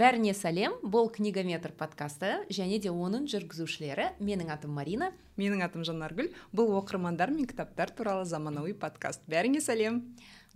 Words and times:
бәріне 0.00 0.32
сәлем 0.32 0.78
бұл 0.80 1.10
книгометр 1.12 1.74
подкасты 1.76 2.30
және 2.48 2.78
де 2.80 2.88
оның 2.88 3.26
жүргізушілері 3.28 4.06
менің 4.24 4.48
атым 4.54 4.72
марина. 4.72 5.10
Менің 5.36 5.60
атым 5.66 5.84
жанаргүл 5.84 6.30
бұл 6.56 6.72
оқырмандар 6.78 7.32
мен 7.34 7.44
кітаптар 7.50 7.92
туралы 7.92 8.24
заманауи 8.24 8.72
подкаст. 8.72 9.20
Бәріңе 9.28 9.60
сәлем 9.60 10.00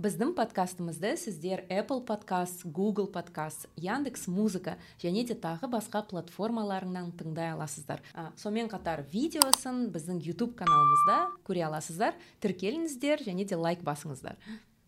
біздің 0.00 0.32
подкастымызды 0.38 1.12
сіздер 1.20 1.66
apple 1.68 2.00
подкаст 2.08 2.64
google 2.64 3.10
подкаст 3.12 3.68
яндекс 3.76 4.26
музыка 4.32 4.78
және 5.02 5.26
де 5.28 5.36
тағы 5.36 5.68
басқа 5.68 6.06
платформаларынан 6.08 7.12
тыңдай 7.12 7.52
аласыздар. 7.52 8.00
Ә, 8.16 8.32
сонымен 8.40 8.72
қатар 8.72 9.04
видеосын 9.12 9.90
біздің 9.92 10.24
youtube 10.24 10.56
каналымызда 10.56 11.18
көре 11.44 11.68
аласыздар. 11.68 12.16
Тіркеліңіздер 12.40 13.28
және 13.28 13.44
де 13.44 13.60
лайк 13.60 13.84
басыңыздар. 13.84 14.40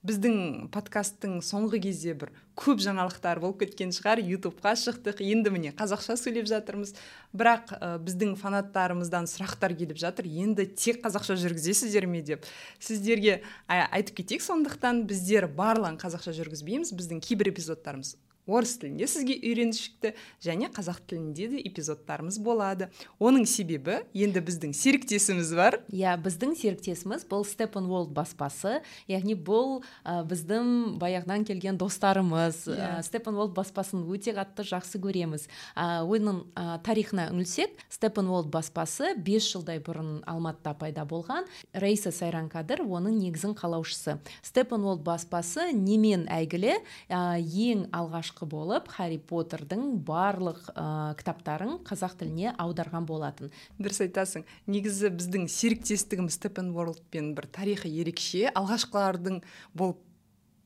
Біздің 0.06 0.68
подкасттың 0.74 1.38
соңғы 1.44 1.80
кезде 1.86 2.14
бір 2.18 2.30
көп 2.56 2.80
жаңалықтар 2.84 3.40
болып 3.42 3.64
кеткен 3.64 3.92
шығар. 3.94 4.22
Ютубқа 4.24 4.74
шықтық. 4.80 5.22
Енді 5.24 5.52
міне 5.54 5.72
қазақша 5.76 6.16
сөйлеп 6.20 6.48
жатырмыз. 6.50 6.94
Бірақ 7.36 7.74
ә, 7.76 7.90
біздің 8.06 8.36
фанаттарымыздан 8.40 9.28
сұрақтар 9.30 9.76
келіп 9.76 9.98
жатыр. 10.00 10.28
Енді 10.28 10.68
тек 10.72 11.02
қазақша 11.04 11.36
жүргізесіздер 11.42 12.08
ме 12.10 12.22
деп 12.22 12.46
сіздерге 12.78 13.40
айтып 13.68 14.22
кетейік. 14.22 14.46
Сондықтан 14.46 15.04
біздер 15.10 15.50
барлығын 15.52 16.00
қазақша 16.00 16.36
жүргізбейміз. 16.38 16.94
Біздің 16.96 17.20
кейбір 17.26 17.52
эпизодтарымыз 17.52 18.16
орыс 18.46 18.76
тілінде 18.78 19.06
сізге 19.10 19.36
үйреншікті 19.42 20.12
және 20.42 20.70
қазақ 20.70 21.02
тілінде 21.10 21.48
де 21.50 21.60
эпизодтарымыз 21.66 22.38
болады. 22.42 22.88
Оның 23.18 23.46
себебі 23.50 23.98
енді 24.14 24.42
біздің 24.46 24.74
серіктесіміз 24.76 25.50
бар. 25.58 25.80
Иә 25.90 26.14
біздің 26.22 26.54
серіктесіміз 26.58 27.26
бұл 27.30 27.42
степен 27.46 27.88
волд 27.90 28.12
баспасы 28.14 28.80
яғни 29.10 29.34
бұл 29.34 29.82
ә, 30.04 30.22
біздің 30.28 30.96
баяғыдан 31.02 31.46
келген 31.48 31.78
достарымыз. 31.80 32.62
Yeah. 32.70 33.00
Иә. 33.00 33.02
степен 33.02 33.34
волд 33.34 33.54
баспасын 33.56 34.06
өте 34.06 34.36
қатты 34.36 34.66
жақсы 34.66 35.00
көреміз. 35.02 35.48
Ә, 35.74 36.06
оның 36.06 36.44
ә, 36.54 36.78
тарихына 36.86 37.28
үңілсек 37.34 37.74
степен 37.90 38.30
волд 38.30 38.50
баспасы 38.54 39.14
бес 39.18 39.50
жылдай 39.50 39.82
бұрын 39.82 40.22
алматыда 40.26 40.76
пайда 40.78 41.06
болған. 41.08 41.50
Рейса 41.74 42.12
сайран 42.14 42.48
кадыр 42.52 42.84
оның 42.86 43.18
негізін 43.18 43.56
қалаушысы. 43.58 44.20
Степен 44.42 44.86
волд 44.86 45.02
баспасы 45.02 45.72
немен 45.74 46.28
әйгілі? 46.30 46.78
Ә, 47.10 47.40
ең 47.42 47.88
алғашқы 47.96 48.35
алғашқы 48.36 48.48
болып 48.48 48.88
харри 48.88 49.18
поттердің 49.18 50.04
барлық 50.04 50.68
ә, 50.74 51.14
кітаптарын 51.16 51.80
қазақ 51.84 52.18
тіліне 52.20 52.54
аударған 52.58 53.06
болатын 53.06 53.50
дұрыс 53.78 54.02
айтасың 54.04 54.44
негізі 54.66 55.10
біздің 55.10 55.48
серіктестігіміз 55.48 56.36
степен 56.36 56.72
ворлдпен 56.72 57.34
бір 57.34 57.46
тарихы 57.48 57.88
ерекше 57.88 58.50
алғашқылардың 58.52 59.42
болып 59.74 60.02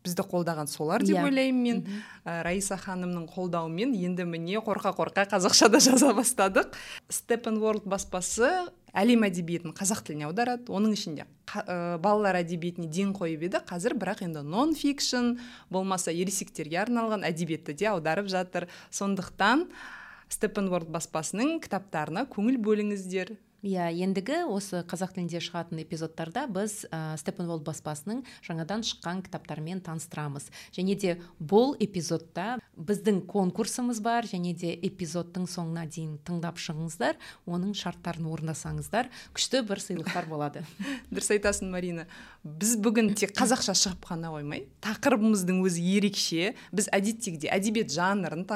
бізді 0.03 0.25
қолдаған 0.25 0.67
солар 0.67 1.03
деп 1.05 1.15
yeah. 1.15 1.23
Иә. 1.23 1.29
ойлаймын 1.29 1.63
мен 1.63 1.81
ә, 2.25 2.43
раиса 2.43 2.77
ханымның 2.81 3.29
қолдауымен 3.31 3.93
енді 3.95 4.25
міне 4.25 4.59
қорқа 4.65 4.95
қорқа 4.97 5.27
қазақшада 5.29 5.81
жаза 5.81 6.15
бастадық 6.17 6.73
степен 7.09 7.61
ворлд 7.61 7.85
баспасы 7.85 8.49
әлем 8.97 9.25
әдебиетін 9.27 9.75
қазақ 9.77 10.03
тіліне 10.07 10.27
аударады 10.29 10.73
оның 10.73 10.95
ішінде 10.97 11.27
ә, 11.51 11.99
балалар 12.03 12.41
әдебиетіне 12.41 12.89
ден 12.91 13.13
қойып 13.17 13.47
еді. 13.49 13.61
Қазір 13.69 13.97
бірақ 14.01 14.25
енді 14.27 14.43
нон 14.47 14.75
фикшн 14.79 15.37
болмаса 15.71 16.15
ересектерге 16.15 16.81
арналған 16.85 17.27
әдебиетті 17.29 17.77
де 17.77 17.91
аударып 17.93 18.31
жатыр. 18.33 18.69
Сондықтан 18.91 19.69
степенворд 20.31 20.91
баспасының 20.91 21.59
кітаптарына 21.65 22.27
көңіл 22.31 22.61
бөліңіздер. 22.63 23.35
Иә 23.63 23.91
ендігі 24.07 24.45
осы 24.49 24.81
қазақ 24.89 25.13
тілінде 25.17 25.41
шығатын 25.45 25.83
эпизодтарда 25.83 26.47
біз 26.51 26.87
ә, 26.89 27.17
степенволд 27.21 27.65
баспасының 27.67 28.23
жаңадан 28.47 28.85
шыққан 28.87 29.21
кітаптарымен 29.27 29.83
таныстырамыз. 29.85 30.49
Және 30.73 30.97
де 30.97 31.17
бұл 31.39 31.77
эпизодта 31.81 32.59
біздің 32.81 33.23
конкурсымыз 33.29 34.01
бар 34.01 34.29
және 34.29 34.55
де 34.57 34.73
эпизодтың 34.89 35.47
соңына 35.51 35.85
дейін 35.93 36.17
тыңдап 36.25 36.61
шығыңыздар 36.61 37.21
оның 37.47 37.77
шарттарын 37.77 38.29
орындасаңыздар 38.33 39.11
күшті 39.37 39.65
бір 39.69 39.85
сыйлықтар 39.85 40.29
болады. 40.31 40.65
Дұрыс 41.13 41.33
айтасың 41.37 41.73
марина. 41.73 42.07
Біз 42.45 42.79
бүгін 42.81 43.13
тек 43.13 43.37
қазақша 43.37 43.77
шығып 43.77 44.09
қана 44.13 44.33
қоймай 44.33 44.69
тақырыбымыздың 44.85 45.61
өзі 45.67 45.85
ерекше. 45.99 46.55
Біз 46.73 46.89
әдеттегідей 46.97 47.53
әдебиет 47.53 47.93
жанрын 47.93 48.47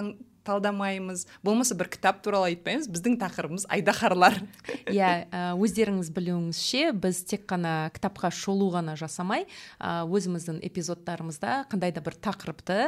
талдамаймыз. 0.44 1.26
Болмаса 1.42 1.76
бір 1.78 1.88
кітап 1.92 2.20
туралы 2.24 2.52
айтпаймыз. 2.52 2.88
Біздің 2.92 3.16
тақырыбымыз 3.20 3.66
айдаһарлар. 3.72 4.38
Иә 4.94 5.54
өздеріңіз 5.58 6.10
білуіңізше 6.14 6.92
біз 7.00 7.22
тек 7.28 7.46
қана 7.50 7.90
кітапқа 7.94 8.30
шолу 8.34 8.70
ғана 8.74 8.96
жасамай 9.00 9.46
өзіміздің 9.80 10.60
эпизодтарымызда 10.68 11.64
қандай 11.72 11.94
да 11.96 12.04
бір 12.04 12.18
тақырыпты 12.24 12.78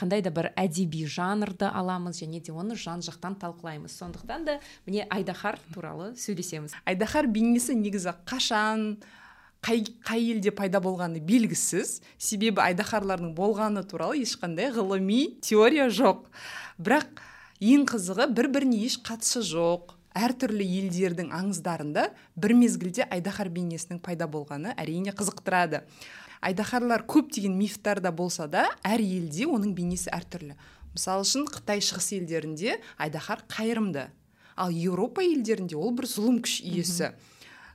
қандай 0.00 0.24
да 0.24 0.32
бір 0.34 0.50
әдеби 0.58 1.04
жанрды 1.06 1.70
аламыз 1.70 2.22
және 2.22 2.42
де 2.42 2.52
оны 2.52 2.76
жан 2.76 3.04
жақтан 3.04 3.38
талқылаймыз. 3.40 3.94
Сондықтан 3.94 4.44
да 4.44 4.58
міне 4.86 5.06
айдаһар 5.10 5.60
туралы 5.74 6.14
сөйлесеміз. 6.18 6.74
Айдаһар 6.84 7.30
бейнесі 7.30 7.78
негізі 7.78 8.16
қашан 8.26 8.98
қай, 9.64 9.84
қай 10.06 10.30
елде 10.32 10.52
пайда 10.54 10.80
болғаны 10.82 11.20
белгісіз. 11.24 11.98
Себебі 12.18 12.62
айдаһарлардың 12.62 13.34
болғаны 13.36 13.84
туралы 13.88 14.22
ешқандай 14.22 14.70
ғылыми 14.74 15.38
теория 15.44 15.88
жоқ. 15.90 16.26
Бірақ 16.78 17.22
ең 17.60 17.86
қызығы 17.90 18.28
бір 18.34 18.50
біріне 18.54 18.84
еш 18.86 18.98
қатысы 19.02 19.42
жоқ. 19.46 19.94
Әртүрлі 20.18 20.64
елдердің 20.80 21.28
аңыздарында 21.36 22.08
бір 22.34 22.54
мезгілде 22.58 23.04
айдаһар 23.06 23.50
бейнесінің 23.54 24.00
пайда 24.02 24.26
болғаны 24.30 24.72
әрине 24.74 25.12
қызықтырады. 25.14 25.84
Айдаһарлар 26.40 27.04
көптеген 27.06 27.54
мифтарда 27.58 28.12
болса 28.14 28.46
да 28.50 28.64
әр 28.86 29.02
елде 29.02 29.46
оның 29.46 29.74
бейнесі 29.74 30.10
әртүрлі. 30.14 30.56
Мысалы 30.94 31.26
үшін 31.26 31.46
қытай 31.50 31.82
шығыс 31.84 32.12
елдерінде 32.16 32.78
айдаһар 32.98 33.44
қайырымды. 33.50 34.08
Ал 34.56 34.70
еуропа 34.74 35.22
елдерінде 35.22 35.76
ол 35.78 35.92
бір 35.94 36.08
зұлым 36.10 36.40
күш 36.42 36.60
иесі. 36.66 37.12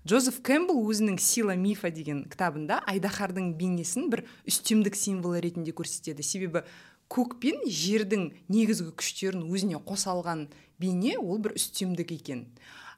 Джозеф 0.03 0.41
кэмпбелл 0.43 0.81
өзінің 0.91 1.15
сила 1.21 1.55
мифа 1.55 1.87
деген 1.93 2.25
кітабында 2.27 2.81
айдаһардың 2.91 3.53
бейнесін 3.55 4.09
бір 4.11 4.25
үстемдік 4.49 4.97
символы 4.99 5.39
ретінде 5.45 5.71
көрсетеді. 5.71 6.25
Себебі 6.27 6.65
көк 7.07 7.37
пен 7.39 7.63
жердің 7.63 8.33
негізгі 8.51 8.91
күштерін 8.99 9.47
өзіне 9.47 9.79
қоса 9.79 10.11
алған 10.11 10.49
бейне 10.81 11.15
ол 11.21 11.39
бір 11.39 11.55
үстемдік 11.55 12.11
екен. 12.17 12.49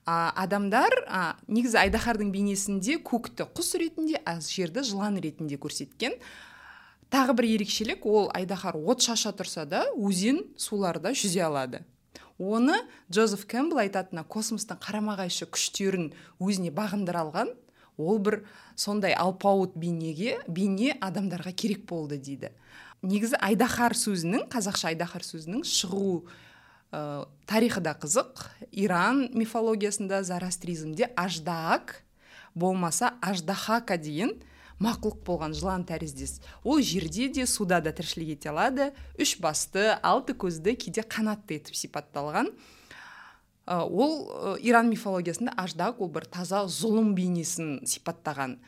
А, 0.06 0.34
адамдар 0.34 0.94
а, 1.06 1.22
негізі 1.46 1.84
айдаһардың 1.86 2.34
бейнесінде 2.34 2.98
көкті 3.06 3.52
құс 3.54 3.76
ретінде 3.78 4.22
а 4.26 4.40
жерді 4.42 4.82
жылан 4.82 5.22
ретінде 5.22 5.62
көрсеткен. 5.62 6.18
Тағы 7.14 7.38
бір 7.38 7.52
ерекшелік 7.54 8.06
ол 8.10 8.32
айдаһар 8.34 8.82
от 8.82 9.06
шаша 9.06 9.30
тұрса 9.30 9.70
да 9.70 9.86
өзен 9.94 10.42
суларда 10.58 11.14
жүзе 11.14 11.46
алады. 11.46 11.86
Оны 12.40 12.78
джозеф 13.12 13.46
кэмпбелл 13.48 13.84
айтатыны 13.86 14.26
космостың 14.28 14.80
қарама 14.84 15.16
қайшы 15.20 15.48
күштерін 15.48 16.12
өзіне 16.40 16.72
бағындыра 16.76 17.24
алған 17.26 17.54
ол 17.98 18.20
бір 18.20 18.42
сондай 18.76 19.16
алпауыт 19.16 19.76
бейнеге 19.80 20.40
бейне 20.48 20.96
адамдарға 21.00 21.54
керек 21.56 21.86
болды 21.88 22.18
дейді. 22.20 22.52
Негізі 23.06 23.40
айдаһар 23.40 23.96
сөзінің 23.96 24.50
қазақша 24.52 24.92
айдаһар 24.92 25.24
сөзінің 25.24 25.64
шығу 25.68 26.26
ә, 26.92 27.26
тарихы 27.48 27.82
да 27.84 27.96
қызық. 27.96 28.44
Иран 28.72 29.30
мифологиясында 29.34 30.24
зарастризмде 30.24 31.12
аждаак 31.16 32.02
болмаса 32.56 33.14
аждахака 33.22 33.98
деген 33.98 34.36
мақұлық 34.84 35.22
болған 35.26 35.54
жылан 35.56 35.86
тәріздес. 35.88 36.40
Ол 36.64 36.82
жерде 36.82 37.30
де 37.30 37.46
суда 37.48 37.80
да 37.82 37.94
тіршілік 37.96 38.36
ете 38.36 38.52
алады 38.52 38.90
үш 39.20 39.38
басты 39.40 39.94
алты 40.04 40.36
көзді 40.36 40.76
кейде 40.76 41.02
қанатты 41.02 41.60
етіп 41.60 41.78
сипатталған. 41.80 42.52
Ә, 43.66 43.82
ол 43.82 44.58
иран 44.62 44.90
мифологиясында 44.92 45.56
аждак 45.58 46.02
ол 46.02 46.12
бір 46.12 46.28
таза 46.28 46.66
зұлым 46.68 47.16
бейнесін 47.16 47.80
сипаттаған. 47.88 48.60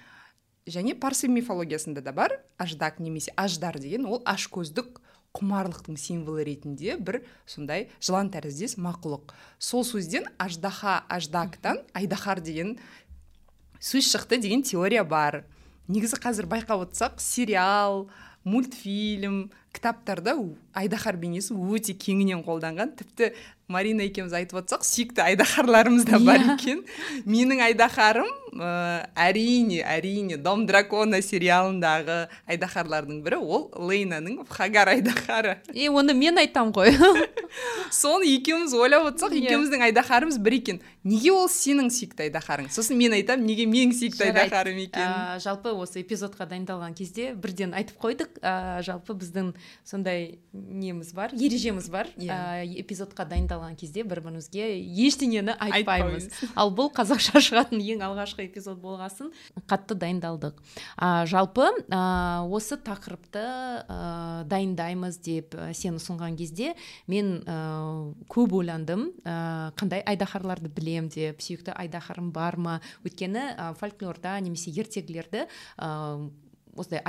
Және 0.67 0.95
парсы 0.99 1.27
мифологиясында 1.31 2.01
да 2.01 2.11
бар 2.11 2.39
аждак 2.57 2.99
немесе 2.99 3.31
аждар 3.35 3.77
деген 3.79 4.07
ол 4.07 4.23
ашкөздік 4.25 5.01
құмарлықтың 5.37 5.99
символы 6.01 6.43
ретінде 6.47 6.97
бір 6.97 7.21
сондай 7.45 7.89
жылан 7.99 8.31
тәріздес 8.33 8.77
мақұлық. 8.81 9.35
Сол 9.59 9.85
сөзден 9.85 10.25
аждаха 10.41 11.03
аждактан 11.07 11.83
айдаһар 11.93 12.41
деген 12.41 12.77
сөз 13.79 14.09
шықты 14.09 14.41
деген 14.41 14.63
теория 14.63 15.03
бар. 15.03 15.45
Негізі 15.87 16.19
қазір 16.19 16.47
байқап 16.51 16.83
отырсақ 16.87 17.19
сериал 17.23 18.07
мультфильм 18.43 19.51
кітаптарда 19.77 20.35
айдаһар 20.77 21.17
бейнесі 21.21 21.53
өте 21.53 21.95
кеңінен 21.97 22.43
қолданған. 22.45 22.97
Тіпті 22.97 23.31
марина 23.67 24.05
екеуміз 24.07 24.33
айтып 24.37 24.61
отырсақ 24.61 24.85
сүйікті 24.87 25.23
айдаһарларымыз 25.25 26.05
да 26.07 26.19
бар 26.23 26.39
иә. 26.39 26.55
екен. 26.55 26.83
Менің 27.27 27.63
айдаһарым 27.65 28.29
ә, 28.55 29.09
әрине 29.19 29.81
әрине 29.83 30.37
дом 30.39 30.65
дракона 30.69 31.19
сериалындағы 31.19 32.29
айдаһарлардың 32.47 33.19
бірі. 33.25 33.41
Ол 33.43 33.67
лейнаның 33.75 34.45
хагар 34.47 34.93
айдаһары. 34.93 35.57
И 35.73 35.89
оны 35.89 36.15
мен 36.15 36.39
айтамын 36.39 36.71
ғой. 36.71 36.95
Соны 37.91 38.29
екеуміз 38.37 38.73
ойлап 38.73 39.09
отырсақ 39.11 39.35
yeah. 39.35 39.43
Иә. 39.43 39.49
екеуміздің 39.51 39.83
айдаһарымыз 39.89 40.39
бір 40.39 40.57
екен. 40.61 40.79
Неге 41.03 41.31
ол 41.35 41.51
сенің 41.51 41.91
сүйікті 41.91 42.27
айдаһарың? 42.27 42.71
Сосын 42.71 42.97
мен 42.99 43.15
айтамын 43.19 43.47
неге 43.47 43.67
менің 43.67 43.93
сүйікті 43.99 44.29
айдаһарым 44.29 44.79
екен? 44.85 45.11
Жалпы 45.43 45.75
осы 45.75 46.01
эпизодқа 46.03 46.47
дайындалған 46.47 46.95
кезде 46.95 47.33
бірден 47.35 47.75
айтып 47.75 47.99
қойдық. 47.99 48.39
Ә, 48.43 48.83
жалпы 48.83 49.15
біздің 49.15 49.53
сондай 49.87 50.39
неміз 50.53 51.13
бар 51.13 51.33
ережеміз 51.33 51.89
бар. 51.89 52.09
Иә. 52.17 52.65
Эпизодқа 52.81 53.25
дайындалған 53.29 53.77
кезде 53.79 54.03
бір 54.07 54.21
бірімізге 54.25 54.67
ештеңені 55.07 55.55
айтпаймыз. 55.59 56.29
Ал 56.55 56.71
бұл 56.75 56.91
қазақша 56.95 57.41
шығатын 57.43 57.81
ең 57.81 58.03
алғашқы 58.07 58.47
эпизод 58.47 58.79
болғасын 58.81 59.31
қатты 59.69 59.97
дайындалдық. 59.99 60.59
А, 60.97 61.25
жалпы 61.29 61.69
а, 61.89 62.45
осы 62.47 62.77
тақырыпты 62.81 63.43
а, 63.43 64.43
дайындаймыз 64.49 65.19
деп 65.23 65.55
сен 65.77 65.99
ұсынған 65.99 66.37
кезде 66.39 66.73
мен 67.07 67.43
а, 67.45 68.13
көп 68.31 68.57
ойландым. 68.61 69.11
А, 69.23 69.71
қандай 69.77 70.03
айдаһарларды 70.07 70.71
білем 70.73 71.09
деп 71.13 71.41
сүйікті 71.43 71.75
айдаһарым 71.77 72.31
бар 72.35 72.57
ма? 72.57 72.79
Өйткені 73.05 73.53
а, 73.55 73.71
фольклорда 73.77 74.39
немесе 74.41 74.71
ертегілерді 74.71 75.47
а, 75.77 76.29
осындай 76.77 77.01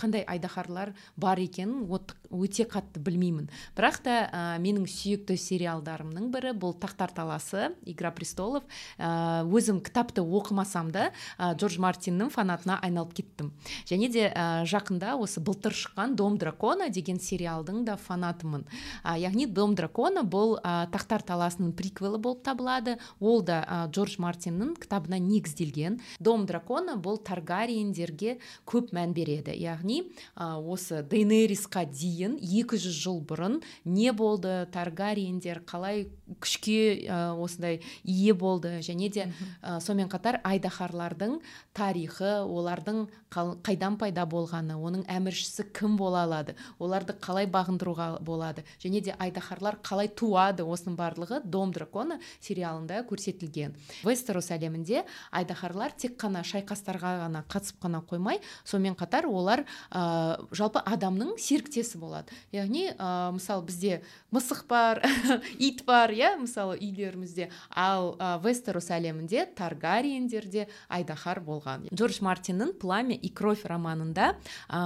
қандай 0.00 0.24
айдаһарлар 0.26 0.94
бар 1.16 1.38
екенін 1.38 1.86
өте 2.30 2.64
қатты 2.64 3.02
білмеймін. 3.02 3.48
Бірақ 3.76 3.98
та 4.04 4.14
ә, 4.30 4.42
менің 4.62 4.86
сүйікті 4.88 5.34
сериалдарымның 5.40 6.30
бірі 6.30 6.52
бұл 6.54 6.76
тақтар 6.78 7.10
таласы 7.14 7.70
игра 7.88 8.12
престолов 8.14 8.62
ә, 8.98 9.42
өзім 9.50 9.80
кітапты 9.82 10.22
оқымасам 10.22 10.92
да 10.94 11.10
ә, 11.38 11.52
джордж 11.58 11.80
мартиннің 11.82 12.30
фанатына 12.30 12.78
айналып 12.86 13.14
кеттім. 13.18 13.50
Және 13.90 14.10
де 14.14 14.28
ә, 14.30 14.62
жақында 14.70 15.16
осы 15.18 15.42
былтыр 15.42 15.74
шыққан 15.74 16.14
дом 16.14 16.38
дракона 16.38 16.88
деген 16.90 17.18
сериалдың 17.18 17.82
да 17.88 17.98
фанатымын. 17.98 18.64
Ә, 19.02 19.18
яғни 19.18 19.48
дом 19.50 19.74
дракона 19.74 20.22
бұл 20.22 20.56
ә, 20.62 20.86
тақтар 20.94 21.26
таласының 21.26 21.74
приквелі 21.74 22.22
болып 22.22 22.44
табылады. 22.46 22.98
Ол 23.18 23.42
да 23.42 23.64
ә, 23.66 23.80
джордж 23.90 24.20
мартиннің 24.22 24.76
кітабына 24.78 25.18
негізделген. 25.18 25.98
Дом 26.20 26.46
дракона 26.46 26.94
бұл 26.94 27.18
таргариендерге 27.18 28.38
көп 28.70 28.94
мән 28.94 29.14
береді. 29.16 29.56
Яғни 29.58 30.04
ә, 30.36 30.54
осы 30.60 31.02
дейнерисқа 31.02 31.86
дейін 31.90 32.19
200 32.28 32.90
жыл 32.90 33.20
бұрын 33.24 33.60
не 33.84 34.12
болды 34.12 34.66
таргариендер 34.72 35.62
қалай 35.64 36.08
күшке 36.40 37.06
ә, 37.06 37.32
осындай 37.38 37.80
ие 38.04 38.34
болды 38.34 38.80
және 38.84 39.08
де 39.10 39.28
ә, 39.62 39.80
сонымен 39.80 40.10
қатар 40.12 40.40
айдаһарлардың 40.44 41.38
тарихы 41.72 42.42
олардың 42.44 43.06
қал- 43.30 43.56
қайдан 43.62 43.96
пайда 43.98 44.26
болғаны 44.26 44.76
оның 44.76 45.06
әміршісі 45.08 45.68
кім 45.72 45.96
бола 45.96 46.24
алады 46.26 46.54
оларды 46.78 47.14
қалай 47.14 47.46
бағындыруға 47.50 48.20
болады 48.20 48.64
және 48.82 49.00
де 49.00 49.14
айдаһарлар 49.18 49.78
қалай 49.82 50.08
туады 50.08 50.64
осының 50.66 50.96
барлығы 50.98 51.40
дом 51.44 51.72
дракона 51.72 52.18
сериалында 52.40 53.04
көрсетілген. 53.08 53.74
Вестерос 54.04 54.50
әлемінде 54.50 55.04
айдаһарлар 55.32 55.92
тек 55.96 56.18
қана 56.20 56.42
шайқастарға 56.44 57.12
ғана 57.24 57.44
қатысып 57.48 57.80
қана 57.82 58.02
қоймай 58.06 58.40
сонымен 58.64 58.96
қатар 58.98 59.26
олар 59.30 59.64
ә, 59.90 60.36
жалпы 60.52 60.82
адамның 60.84 61.36
серіктесі 61.38 61.98
болады 61.98 62.09
яғни 62.52 62.90
ә, 62.92 63.30
мысалы 63.34 63.64
бізде 63.68 64.00
мысық 64.34 64.64
бар 64.70 65.02
ит 65.58 65.84
бар 65.86 66.12
иә? 66.14 66.34
Мысалы 66.40 66.76
үйлерімізде. 66.78 67.50
Ал 67.70 68.14
ә, 68.18 68.38
вестерос 68.42 68.90
әлемінде 68.94 69.46
таргариендерде 69.56 70.68
айдаһар 70.88 71.40
болған. 71.44 71.88
Джордж 71.94 72.20
мартиннің 72.24 72.74
пламя 72.80 73.14
и 73.14 73.30
кровь 73.30 73.64
романында 73.64 74.34
ә, 74.68 74.80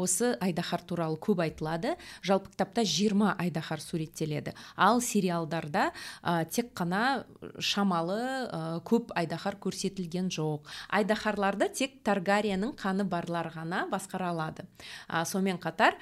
осы 0.00 0.34
айдаһар 0.40 0.84
туралы 0.86 1.18
көп 1.20 1.42
айтылады. 1.44 1.96
Жалпы 2.22 2.52
кітапта 2.54 2.84
20 2.84 3.34
айдаһар 3.36 3.80
суреттеледі. 3.80 4.54
Ал 4.76 5.00
сериалдарда 5.00 5.90
ә, 6.22 6.44
тек 6.50 6.72
қана 6.74 7.24
шамалы 7.58 8.20
ә, 8.20 8.80
көп 8.84 9.12
айдаһар 9.16 9.58
көрсетілген 9.60 10.30
жоқ. 10.32 10.68
Айдаһарларды 10.88 11.70
тек 11.72 12.00
таргариенің 12.06 12.74
қаны 12.80 13.04
барлар 13.04 13.50
ғана 13.54 13.86
басқара 13.90 14.30
алады. 14.32 14.66
Ә, 15.08 15.24
сонымен 15.24 15.60
қатар 15.60 15.98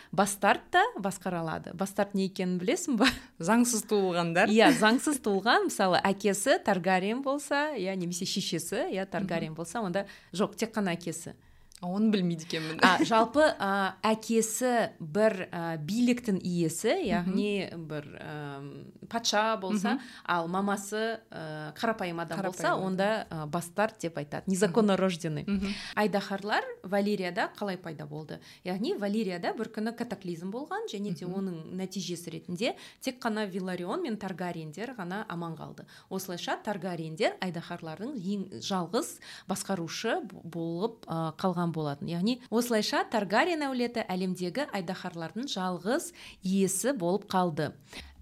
бастард 0.48 0.70
та 0.70 0.82
басқара 0.96 1.42
алады 1.42 1.74
бастард 1.76 2.14
не 2.14 2.28
екенін 2.28 2.58
білесің 2.60 2.96
ба? 2.96 3.08
Заңсыз 3.38 3.84
туылғандар. 3.90 4.48
Иә 4.48 4.70
заңсыз 4.78 5.20
туылған. 5.20 5.68
Мысалы 5.68 6.00
әкесі 6.00 6.56
таргариен 6.64 7.20
болса 7.22 7.74
иә 7.76 7.96
немесе 7.96 8.24
шешесі 8.24 8.86
иә 8.94 9.04
таргариен 9.10 9.54
болса 9.54 9.82
онда 9.82 10.06
жоқ 10.32 10.56
тек 10.56 10.72
қана 10.72 10.96
әкесі. 10.96 11.34
Оны 11.80 12.10
білмейді 12.10 12.44
екенмін. 12.48 12.80
А, 12.82 12.98
жалпы 13.06 13.44
а, 13.58 13.94
әкесі 14.02 14.90
бір 14.98 15.46
а, 15.52 15.76
биліктің 15.78 16.40
иесі 16.42 16.96
яғни 17.06 17.70
бір 17.88 18.08
ам, 18.18 18.70
патша 19.08 19.56
болса 19.62 19.98
ал 20.26 20.48
мамасы 20.50 21.20
а, 21.30 21.70
қарапайым 21.78 22.18
адам 22.24 22.42
болса 22.42 22.62
Қарапайым 22.62 22.74
адам. 22.74 22.84
онда 22.88 23.26
а, 23.30 23.46
бастард 23.46 23.94
деп 24.02 24.18
айтады 24.18 24.50
незаконно 24.50 24.96
рожденный. 24.96 25.44
Мгм. 25.46 25.70
айдаһарлар 25.94 26.64
валерияда 26.82 27.50
қалай 27.56 27.76
пайда 27.78 28.06
болды? 28.06 28.40
Яғни 28.64 28.98
валерияда 28.98 29.54
бір 29.54 29.70
күні 29.70 29.94
катаклизм 29.96 30.50
болған 30.50 30.90
және 30.90 31.14
де 31.14 31.26
оның 31.26 31.76
нәтижесі 31.78 32.30
ретінде 32.34 32.74
тек 33.00 33.22
қана 33.22 33.46
виларион 33.46 34.02
мен 34.02 34.16
таргариендер 34.16 34.96
ғана 34.98 35.24
аман 35.28 35.54
қалды. 35.54 35.86
Осылайша 36.10 36.58
таргариендер 36.64 37.36
айдаһарлардың 37.40 38.16
ең 38.18 38.60
жалғыз 38.60 39.18
басқарушы 39.48 40.18
болып 40.42 41.06
ә, 41.06 41.32
қалған 41.68 41.72
болатын. 41.74 42.08
Яғни 42.08 42.38
осылайша 42.50 43.04
таргариен 43.10 43.62
әулеті 43.62 44.04
әлемдегі 44.08 44.68
айдаһарлардың 44.72 45.48
жалғыз 45.48 46.12
иесі 46.42 46.92
болып 46.96 47.28
қалды. 47.28 47.72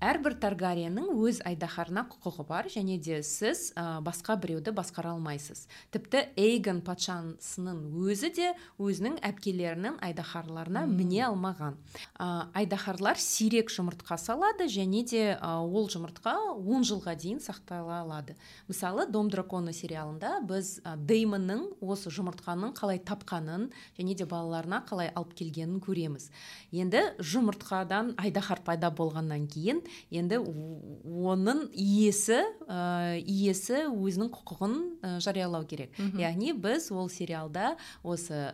Әрбір 0.05 0.35
таргариеннің 0.43 1.09
өз 1.25 1.39
айдаһарына 1.49 2.03
құқығы 2.13 2.45
бар 2.49 2.69
және 2.69 2.99
де 3.01 3.23
сіз 3.25 3.71
ә, 3.73 4.03
басқа 4.05 4.37
біреуді 4.41 4.75
басқара 4.77 5.15
алмайсыз. 5.15 5.65
Тіпті 5.95 6.21
эйгон 6.37 6.83
патшасының 6.85 7.79
өзі 8.05 8.29
де 8.37 8.51
өзінің 8.77 9.17
әпкелерінің 9.25 9.97
айдаһарларына 10.05 10.85
міне 10.91 11.23
алмаған. 11.31 11.79
Ә, 12.21 12.53
айдаһарлар 12.61 13.17
сирек 13.17 13.73
жұмыртқа 13.73 14.19
салады 14.21 14.69
және 14.69 15.01
де 15.09 15.23
ә, 15.33 15.55
ол 15.65 15.89
жұмыртқа 15.89 16.37
10 16.61 16.87
жылға 16.91 17.17
дейін 17.17 17.41
сақтала 17.41 18.03
алады. 18.03 18.37
Мысалы 18.69 19.09
дом 19.09 19.31
дракона 19.33 19.73
сериалында 19.73 20.43
біз 20.45 20.77
ә, 20.85 20.99
деймонның 21.01 21.65
осы 21.81 22.13
жұмыртқаның 22.13 22.77
қалай 22.77 23.01
тапқанын 23.01 23.71
және 23.97 24.19
де 24.21 24.29
балаларына 24.29 24.85
қалай 24.85 25.09
алып 25.15 25.33
келгенін 25.41 25.81
көреміз. 25.81 26.29
Енді 26.77 27.03
жұмыртқадан 27.17 28.13
айдаһар 28.21 28.61
пайда 28.67 28.93
болғаннан 28.93 29.49
кейін 29.49 29.86
енді 30.11 30.41
оның 30.41 31.67
иесі 31.73 32.41
ә, 32.69 33.19
иесі 33.21 33.87
өзінің 33.91 34.33
құқығын 34.35 34.77
ә, 35.03 35.17
жариялау 35.25 35.67
керек. 35.69 35.95
Яғни 36.19 36.53
біз 36.53 36.91
ол 36.93 37.09
сериалда 37.13 37.77
осы 38.03 38.53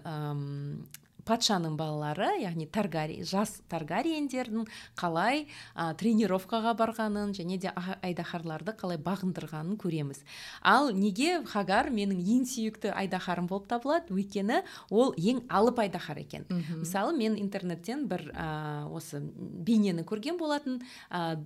патшаның 1.28 1.76
балалары 1.78 2.28
яғни 2.42 2.66
таргари 2.66 3.20
жас 3.26 3.60
таргариендердің 3.72 4.66
қалай 4.98 5.46
ә, 5.74 5.92
тренировкаға 5.98 6.74
барғанын 6.78 7.34
және 7.36 7.58
де 7.62 7.72
айдаһарларды 8.02 8.74
қалай 8.78 9.00
бағындырғанын 9.02 9.78
көреміз. 9.82 10.22
Ал 10.62 10.92
неге 10.96 11.40
хагар 11.48 11.90
менің 11.94 12.20
ең 12.20 12.44
сүйікті 12.50 12.92
айдаһарым 12.96 13.48
болып 13.50 13.68
табылады? 13.70 14.12
Өйткені 14.14 14.62
ол 14.90 15.14
ең 15.16 15.44
алып 15.48 15.82
айдаһар 15.86 16.22
екен. 16.24 16.46
Мысалы 16.82 17.16
мен 17.16 17.38
интернеттен 17.38 18.06
бір 18.10 18.28
ә, 18.34 18.86
осы 18.90 19.22
бейнені 19.22 20.06
көрген 20.08 20.38
болатын 20.40 20.82
ә, 21.10 21.38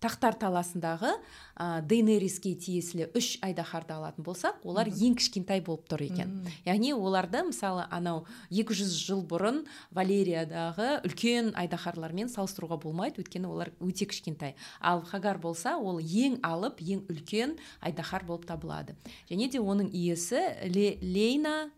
тақтар 0.00 0.36
таласындағы 0.36 1.10
ә, 1.56 1.80
дейнериске 1.88 2.52
тиесілі 2.60 3.06
үш 3.16 3.38
айдаһарды 3.42 3.94
алатын 3.96 4.24
болсақ 4.26 4.60
олар 4.68 4.90
ең 4.92 5.14
кішкентай 5.16 5.62
болып 5.64 5.86
тұр 5.88 6.04
екен. 6.04 6.34
Яғни 6.66 6.92
оларды 6.94 7.40
мысалы 7.48 7.86
анау 7.90 8.24
200 8.50 8.92
жыл 9.06 9.22
бұрын 9.26 9.62
валериядағы 9.96 11.00
үлкен 11.06 11.52
айдаһарлармен 11.56 12.28
салыстыруға 12.32 12.78
болмайды. 12.82 13.22
Өйткені 13.24 13.48
олар 13.50 13.72
өте 13.80 14.06
кішкентай. 14.10 14.54
Ал 14.80 15.00
хагар 15.00 15.38
болса 15.38 15.76
ол 15.78 15.98
ең 16.00 16.38
алып 16.46 16.80
ең 16.84 17.06
үлкен 17.12 17.56
айдаһар 17.80 18.24
болып 18.28 18.46
табылады. 18.48 18.96
Және 19.30 19.48
де 19.50 19.58
оның 19.60 19.90
иесі 19.92 20.42
Ле- 20.72 20.98
лейна 21.00 21.70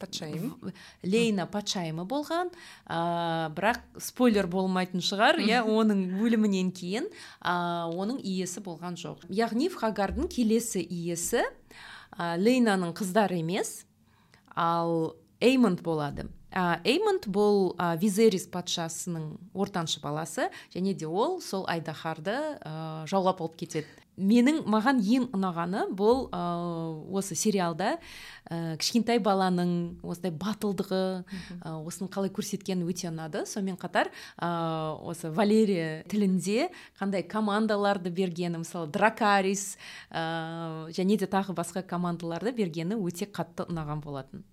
патшайым. 0.00 0.54
Лейна 1.04 1.46
патшайымы 1.50 2.06
болған 2.08 2.50
ә, 2.86 3.50
бірақ 3.56 3.84
спойлер 4.00 4.48
болмайтын 4.50 5.04
шығар 5.04 5.40
иә 5.44 5.62
оның 5.68 6.02
өлімінен 6.24 6.72
кейін 6.74 7.06
ә, 7.40 7.86
оның 7.92 8.20
иесі 8.24 8.64
болған 8.64 8.98
жоқ. 9.00 9.28
Яғни 9.28 9.70
хагардың 9.72 10.30
келесі 10.32 10.82
иесі 10.82 11.44
ә, 11.44 12.34
лейнаның 12.40 12.96
қыздары 12.96 13.40
емес 13.44 13.84
ал 14.56 15.14
эймонд 15.40 15.82
болады. 15.84 16.28
Ә, 16.50 16.80
эймонд 16.82 17.28
бұл 17.30 17.76
ә, 17.78 17.94
визерис 18.00 18.48
патшасының 18.50 19.36
ортаншы 19.54 20.00
баласы 20.02 20.48
және 20.74 20.96
де 20.98 21.06
ол 21.06 21.38
сол 21.40 21.62
айдаһарды 21.70 22.34
ә, 22.58 23.06
жаулап 23.06 23.40
алып 23.40 23.54
кетеді. 23.62 23.86
Менің 24.20 24.62
маған 24.70 25.00
ең 25.00 25.26
ұнағаны 25.36 25.86
бұл 25.96 26.26
ә, 26.34 26.42
осы 27.16 27.36
сериалда 27.38 27.94
ә, 27.96 28.76
кішкентай 28.80 29.20
баланың 29.24 29.72
осындай 30.04 30.34
батылдығы 30.36 31.02
ә, 31.24 31.74
осыны 31.80 32.10
қалай 32.12 32.32
көрсеткені 32.34 32.86
өте 32.90 33.08
ұнады. 33.10 33.44
Сонымен 33.48 33.80
қатар 33.80 34.12
ә, 34.36 34.50
осы 35.00 35.32
валерия 35.32 36.04
тілінде 36.10 36.70
қандай 37.00 37.24
командаларды 37.26 38.12
бергені 38.14 38.62
мысалы 38.62 38.90
дракарис 38.92 39.76
ә, 40.10 40.88
және 40.94 41.18
де 41.20 41.30
тағы 41.30 41.56
басқа 41.56 41.82
командаларды 41.86 42.52
бергені 42.56 43.00
өте 43.00 43.30
қатты 43.30 43.68
ұнаған 43.70 44.04
болатын. 44.04 44.44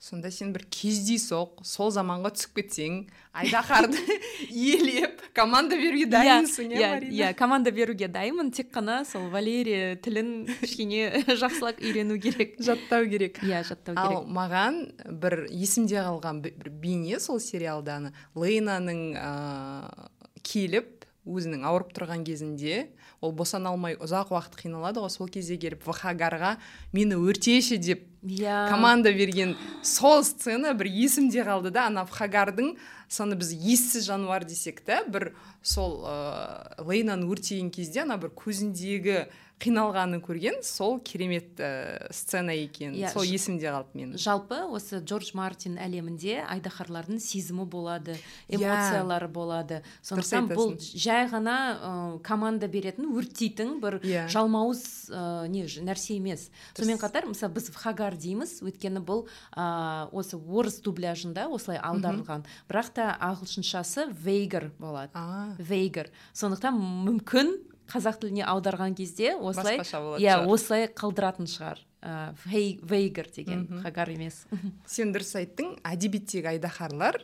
Сонда 0.00 0.30
сен 0.32 0.54
бір 0.54 0.62
кездейсоқ 0.72 1.60
сол 1.68 1.90
заманға 1.92 2.30
түсіп 2.32 2.54
кетсең 2.56 2.94
айдаһарды 3.36 4.00
иелеп 4.48 5.20
команда 5.36 5.76
беруге 5.76 6.06
иә, 6.06 6.12
дайынсың 6.14 6.72
иә 6.72 6.90
иә 7.04 7.32
команда 7.36 7.70
беруге 7.70 8.08
дайынмын. 8.08 8.48
Тек 8.50 8.72
қана 8.72 9.02
сол 9.04 9.28
валерия 9.28 9.98
тілін 10.00 10.48
кішкене 10.62 11.24
жақсылап 11.42 11.82
үйрену 11.84 12.16
керек. 12.16 12.56
Жаттау 12.58 13.04
керек. 13.12 13.42
Иә 13.44 13.60
жаттау 13.68 13.98
ал 14.00 14.08
керек. 14.08 14.32
маған 14.40 14.80
бір 15.20 15.36
есімде 15.52 16.00
қалған 16.00 16.40
бір 16.48 16.72
бейне 16.80 17.20
сол 17.20 17.36
сериалданы 17.40 18.14
лейнаның 18.34 19.04
ыыы 19.20 20.08
келіп 20.40 20.99
өзінің 21.28 21.64
ауырып 21.68 21.90
тұрған 21.96 22.22
кезінде 22.24 22.88
ол 23.20 23.32
босана 23.36 23.74
алмай 23.74 23.96
ұзақ 24.00 24.32
уақыт 24.32 24.56
қиналады 24.56 25.02
ғой 25.04 25.12
сол 25.12 25.28
кезде 25.28 25.58
келіп 25.60 25.84
вхагарға 25.84 26.54
мені 26.96 27.18
өртеші 27.20 27.76
деп 27.76 28.06
иә. 28.24 28.70
команда 28.70 29.12
берген 29.12 29.56
сол 29.82 30.24
сцена 30.24 30.72
бір 30.72 30.88
есімде 30.88 31.44
қалды 31.44 31.70
да 31.70 31.86
ана 31.90 32.06
вхагардың 32.08 32.76
соны 33.10 33.34
біз 33.36 33.50
ессіз 33.52 34.06
жануар 34.06 34.46
десек 34.46 34.80
та 34.86 35.02
бір 35.04 35.32
сол 35.62 36.00
ыыы 36.06 36.86
лейнаны 36.86 37.26
өртеген 37.26 37.70
кезде 37.74 38.06
ана 38.06 38.16
бір 38.22 38.30
көзіндегі 38.38 39.26
қиналғанын 39.60 40.22
көрген 40.24 40.62
сол 40.64 40.94
керемет 41.04 41.58
ә, 41.60 42.08
сцена 42.16 42.54
екен. 42.56 42.94
Иә, 42.96 43.10
сол 43.12 43.26
есімде 43.28 43.68
қалды 43.68 43.92
менің. 43.98 44.16
жалпы 44.16 44.56
осы 44.72 45.02
джордж 45.04 45.34
мартин 45.36 45.74
әлемінде 45.76 46.38
айдаһарлардың 46.48 47.18
сезімі 47.20 47.66
болады 47.68 48.14
Иә. 48.48 48.56
эмоциялары 48.56 49.28
болады. 49.28 49.82
Сондықтан 50.00 50.48
бұл 50.56 50.72
жай 50.80 51.28
ғана 51.28 51.56
ә, 51.76 51.90
команда 52.24 52.68
беретін 52.72 53.12
өртейтін 53.12 53.74
бір 53.84 53.98
Иә. 54.00 54.22
жалмауыз 54.32 54.80
ә, 55.12 55.46
не 55.52 55.66
нәрсе 55.68 56.16
емес. 56.16 56.48
Сонымен 56.72 56.96
қатар 56.96 57.28
мысалы 57.28 57.52
біз 57.52 57.68
хагар 57.76 58.16
дейміз. 58.16 58.62
Өйткені 58.64 59.04
бұл 59.04 59.26
ә, 59.52 60.08
осы 60.08 60.40
орыс 60.40 60.80
дубляжында 60.80 61.50
осылай 61.52 61.76
аударылған. 61.84 62.46
Бірақ 62.64 62.88
та 62.96 62.99
ағылшыншасы 63.20 64.08
вейгер 64.12 64.70
болады. 64.78 65.10
А. 65.14 65.54
Вейгер. 65.58 66.10
Сондықтан 66.34 66.76
мүмкін 66.78 67.52
қазақ 67.90 68.20
тіліне 68.22 68.44
аударған 68.46 68.94
кезде 68.94 69.34
осылай 69.36 69.78
иә 69.80 69.86
шығар. 69.90 70.46
осылай 70.46 70.86
қалдыратын 70.94 71.48
шығар. 71.50 71.78
Ә, 72.02 72.34
вей- 72.46 72.78
вейгер 72.82 73.26
деген 73.34 73.66
хагар 73.82 74.08
емес. 74.10 74.44
Сен 74.86 75.12
дұрыс 75.12 75.34
айттың 75.36 75.74
әдебиеттегі 75.84 76.48
айдаһарлар 76.54 77.18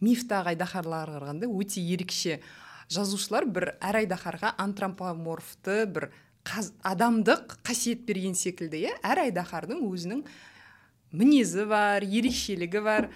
мифтағы 0.00 0.52
айдаһарларға 0.54 1.16
қарағанда 1.18 1.48
өте 1.50 1.80
ерекше. 1.82 2.40
Жазушылар 2.90 3.44
бір 3.46 3.72
әр 3.80 4.00
айдаһарға 4.04 4.54
антропоморфты 4.58 5.86
бір 5.86 6.10
қаз- 6.44 6.72
адамдық 6.82 7.56
қасиет 7.66 8.04
берген 8.06 8.34
секілді 8.34 8.84
иә? 8.86 8.94
Әр 9.02 9.24
айдаһардың 9.30 9.82
өзінің 9.88 10.22
мінезі 11.12 11.66
бар 11.70 12.02
ерекшелігі 12.06 12.80
бар. 12.84 13.08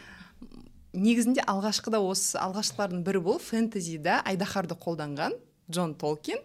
Негізінде 0.95 1.43
алғашқыда 1.51 2.01
осы 2.03 2.39
алғашқылардың 2.41 3.03
бірі 3.07 3.23
болып 3.25 3.43
фэнтезида 3.45 4.21
айдаһарды 4.31 4.77
қолданған 4.79 5.35
джон 5.71 5.95
толкин. 5.99 6.39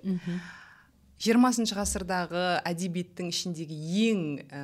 Жиырмасыншы 1.20 1.76
ғасырдағы 1.76 2.42
әдебиеттің 2.64 3.28
ішіндегі 3.34 3.78
ең 4.08 4.20
ә, 4.40 4.60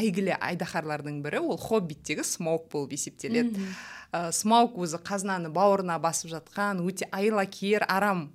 әйгілі 0.00 0.34
айдаһарлардың 0.34 1.20
бірі 1.22 1.44
ол 1.46 1.60
хоббиттегі 1.62 2.24
смаук 2.26 2.66
болып 2.72 2.96
есептеледі. 2.96 3.68
Ә, 4.10 4.32
смаук 4.34 4.74
өзі 4.82 4.98
қазынаны 4.98 5.52
бауырына 5.54 6.00
басып 6.02 6.32
жатқан 6.34 6.82
өте 6.82 7.06
айлакер 7.14 7.86
арам 7.86 8.32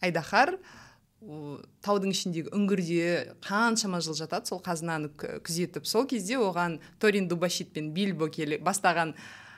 айдаһар. 0.00 0.56
Таудың 1.84 2.16
ішіндегі 2.16 2.50
үңгірде 2.56 3.36
қаншама 3.44 4.00
жыл 4.04 4.16
жатады 4.16 4.48
сол 4.48 4.64
қазынаны 4.64 5.12
күзетіп. 5.16 5.84
Сол 5.84 6.08
кезде 6.08 6.40
оған 6.40 6.80
торин 7.00 7.28
дубашит 7.28 7.72
пен 7.76 7.92
бильбо 7.92 8.28
келе 8.32 8.58
бастаған 8.58 9.12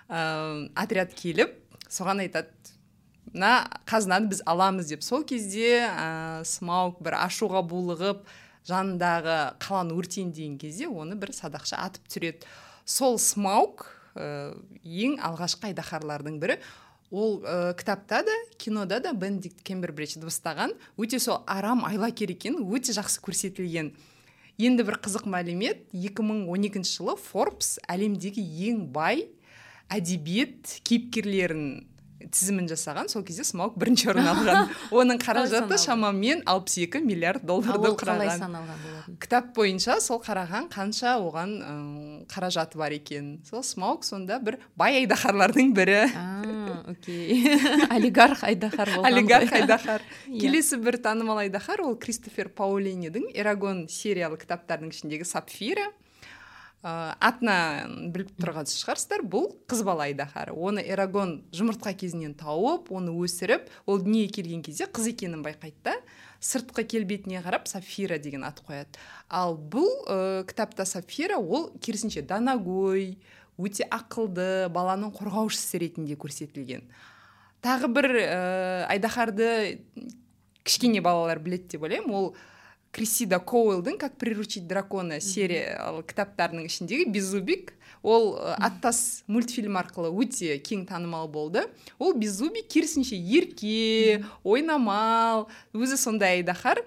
ә, 0.08 0.68
отряд 0.74 1.14
келіп 1.18 1.54
соған 1.88 2.24
айтады 2.26 2.52
мына 3.36 3.66
қазынаны 3.88 4.30
біз 4.30 4.42
аламыз 4.48 4.90
деп. 4.90 5.04
Сол 5.04 5.24
кезде 5.26 5.84
ә, 5.84 6.44
смаук 6.46 7.02
бір 7.04 7.18
ашуға 7.20 7.62
булығып 7.66 8.24
жанындағы 8.66 9.36
қаланы 9.62 9.96
өртейін 9.98 10.56
кезде 10.58 10.88
оны 10.88 11.18
бір 11.18 11.34
садақша 11.36 11.78
атып 11.84 12.08
түсіреді. 12.08 12.48
Сол 12.84 13.18
смаук 13.20 13.86
ә, 14.16 14.56
ең 14.82 15.18
алғашқы 15.20 15.70
айдаһарлардың 15.70 16.40
бірі. 16.42 16.58
Ол 17.10 17.40
ә, 17.44 17.74
кітапта 17.78 18.22
да 18.26 18.34
кинода 18.58 19.00
да 19.00 19.12
бенедикт 19.12 19.62
кембербридж 19.62 20.16
дыбыстаған. 20.18 20.74
Өте 20.98 21.20
сол 21.20 21.42
арам 21.46 21.84
айлакер 21.86 22.32
екені 22.32 22.64
өте 22.64 22.96
жақсы 22.96 23.22
көрсетілген. 23.22 23.92
Енді 24.56 24.86
бір 24.88 24.96
қызық 25.04 25.28
мәлімет. 25.28 25.84
2012 25.92 26.88
жылы 26.88 27.18
Forbes 27.20 27.76
әлемдегі 27.92 28.40
ең 28.70 28.86
бай 28.94 29.26
әдебиет 29.92 30.80
кейіпкерлерін 30.86 31.68
тізімін 32.32 32.66
жасаған 32.70 33.10
сол 33.10 33.22
кезде 33.26 33.44
смаук 33.46 33.76
бірінші 33.78 34.10
орын 34.12 34.28
алған. 34.30 34.70
Оның 34.98 35.18
қаражаты 35.22 35.78
шамамен 35.80 36.42
62 36.48 37.02
миллиард 37.04 37.44
долларды 37.46 37.92
құраған. 38.00 38.30
саналған 38.40 38.80
болатын? 38.82 39.18
Кітап 39.22 39.52
бойынша 39.56 39.98
сол 40.02 40.20
қараған 40.24 40.68
қанша 40.72 41.16
оған 41.20 41.52
қаражаты 42.30 42.80
бар 42.80 42.96
екен. 42.96 43.36
Сол 43.46 43.62
смаук 43.62 44.04
сонда 44.04 44.40
бір 44.42 44.58
бай 44.76 45.02
айдаһарлардың 45.02 45.74
бірі. 45.76 46.00
Окей. 46.90 47.46
Олигарх 47.96 48.42
айдаһар 48.46 48.96
болған 48.96 49.12
олигарх 49.12 49.52
айдаһар. 49.52 50.02
Иә. 50.26 50.40
келесі 50.40 50.80
бір 50.82 50.98
танымал 51.02 51.44
айдаһар 51.44 51.84
ол 51.84 51.96
кристофер 52.00 52.48
паулинидің 52.48 53.30
эрагон 53.34 53.86
сериялы 53.92 54.38
кітаптарының 54.40 54.94
ішіндегі 54.94 55.26
сапфира 55.28 55.90
ә, 56.84 57.14
атынан 57.20 58.10
біліп 58.14 58.34
тұрған 58.40 58.68
шығарсыздар 58.70 59.24
бұл 59.26 59.48
қыз 59.70 59.82
бала 59.86 60.06
айдаһары 60.10 60.54
оны 60.54 60.84
эрагон 60.84 61.38
жұмыртқа 61.56 61.94
кезінен 61.98 62.34
тауып 62.38 62.90
оны 62.92 63.14
өсіріп 63.24 63.70
ол 63.86 64.02
дүниеге 64.02 64.40
келген 64.40 64.62
кезде 64.66 64.88
қыз 64.90 65.10
екенін 65.14 65.44
байқайды 65.46 65.76
да. 65.84 65.96
Сыртқы 66.40 66.84
келбетіне 66.84 67.40
қарап 67.40 67.64
сапфира 67.66 68.18
деген 68.20 68.44
ат 68.44 68.60
қояды. 68.66 69.00
Ал 69.28 69.56
бұл 69.56 69.88
ә, 70.04 70.44
кітапта 70.46 70.84
сапфира 70.84 71.38
ол 71.40 71.70
керісінше 71.80 72.22
данагөй 72.28 73.16
өте 73.56 73.86
ақылды 73.88 74.68
баланың 74.68 75.14
қорғаушысы 75.16 75.80
ретінде 75.80 76.14
көрсетілген. 76.20 76.84
Тағы 77.64 77.88
бір 77.88 78.10
ә, 78.20 78.84
айдаһарды 78.92 79.80
кішкене 80.62 81.00
балалар 81.00 81.40
біледі 81.40 81.72
деп 81.76 81.88
ойлаймын. 81.88 82.12
Ол 82.14 82.36
крисида 82.92 83.38
коуэлдің 83.40 83.98
как 83.98 84.16
приручить 84.16 84.66
дракона 84.66 85.20
сериал 85.20 86.02
кітаптарының 86.02 86.68
ішіндегі 86.68 87.10
беззубик 87.12 87.74
ол 88.02 88.36
ә, 88.38 88.54
аттас 88.62 89.24
мультфильм 89.26 89.76
арқылы 89.80 90.12
өте 90.14 90.56
кең 90.62 90.86
танымал 90.86 91.28
болды. 91.28 91.66
Ол 91.98 92.14
беззубик 92.14 92.68
керісінше 92.70 93.18
ерке 93.18 94.24
ойнамал 94.44 95.48
өзі 95.74 95.98
сондай 96.00 96.40
айдаһар 96.40 96.84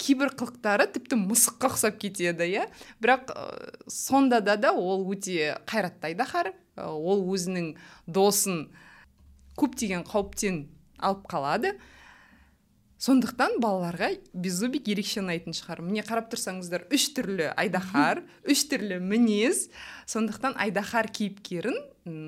кейбір 0.00 0.32
қылықтары 0.38 0.86
тіпті 0.94 1.18
мысыққа 1.20 1.74
ұқсап 1.74 1.98
кетеді 2.00 2.46
иә. 2.48 2.66
Бірақ 3.02 3.32
ә, 3.34 3.44
сонда 3.90 4.40
да 4.40 4.56
да 4.56 4.72
ол 4.72 5.04
өте 5.12 5.58
қайратты 5.68 6.12
айдаһар. 6.12 6.54
Ә, 6.76 6.88
ол 6.88 7.26
өзінің 7.34 7.74
досын 8.06 8.68
көптеген 9.60 10.06
қауіптен 10.08 10.64
алып 10.98 11.26
қалады. 11.28 11.74
Сондықтан 13.00 13.56
балаларға 13.62 14.10
беззубик 14.36 14.90
ерекше 14.92 15.22
ұнайтын 15.22 15.54
шығар. 15.56 15.80
Міне 15.80 16.02
қарап 16.04 16.28
тұрсаңыздар 16.32 16.84
үш 16.92 17.06
түрлі 17.16 17.46
айдаһар 17.56 18.20
үш 18.44 18.66
түрлі 18.68 18.98
мінез. 19.00 19.68
Сондықтан 20.10 20.58
айдаһар 20.60 21.08
кейіпкерін 21.08 21.78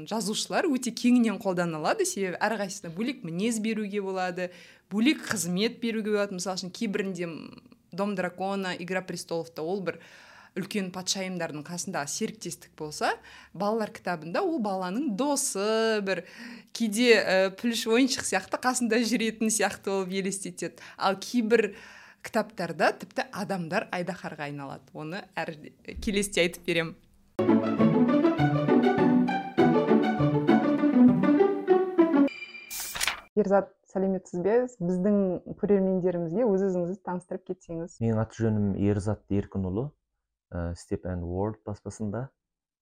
жазушылар 0.08 0.70
өте 0.72 0.94
кеңінен 0.96 1.36
қолдана 1.42 1.76
алады. 1.76 2.06
Себебі 2.08 2.40
әрқайсысына 2.40 2.92
бөлек 2.96 3.20
мінез 3.28 3.60
беруге 3.60 4.00
болады 4.00 4.48
бөлек 4.92 5.20
қызмет 5.28 5.76
беруге 5.84 6.16
болады. 6.16 6.40
Мысалы 6.40 6.62
үшін 6.62 6.72
кейбірінде 6.72 7.28
дом 7.92 8.16
дракона 8.16 8.72
игра 8.72 9.04
престоловта 9.04 9.60
ол 9.60 9.84
бір 9.84 10.00
үлкен 10.58 10.90
патшайымдардың 10.92 11.64
қасындағы 11.64 12.10
серіктестік 12.12 12.74
болса 12.78 13.14
балалар 13.54 13.92
кітабында 13.94 14.42
ол 14.44 14.60
баланың 14.62 15.12
досы 15.16 16.02
бір 16.04 16.24
кейде 16.76 17.14
ә, 17.16 17.36
плюш 17.56 17.86
ойыншық 17.88 18.26
сияқты 18.28 18.60
қасында 18.60 19.00
жүретін 19.00 19.52
сияқты 19.52 19.94
болып 19.94 20.12
елестетеді. 20.20 20.76
Ал 20.98 21.16
кейбір 21.16 21.72
кітаптарда 22.22 22.92
тіпті 23.00 23.26
адамдар 23.32 23.88
айдаһарға 23.92 24.50
айналады. 24.50 24.84
Оны 24.92 25.24
әр 25.36 25.56
келесіде 26.04 26.44
айтып 26.44 26.68
беремін 26.68 26.98
ерзат 33.42 33.72
сәлеметсіз 33.92 34.44
бе? 34.44 34.58
Біздің 34.80 35.16
көрермендерімізге 35.60 36.44
өз 36.46 36.64
өзіңізді 36.68 37.00
таныстырып 37.08 37.48
кетсеңіз. 37.50 37.96
Менің 38.04 38.20
аты 38.22 38.44
жөнім 38.44 38.70
ерзат 38.90 39.24
еркінұлы 39.32 39.88
степ 40.76 41.06
and 41.06 41.24
world 41.24 41.60
баспасында 41.66 42.28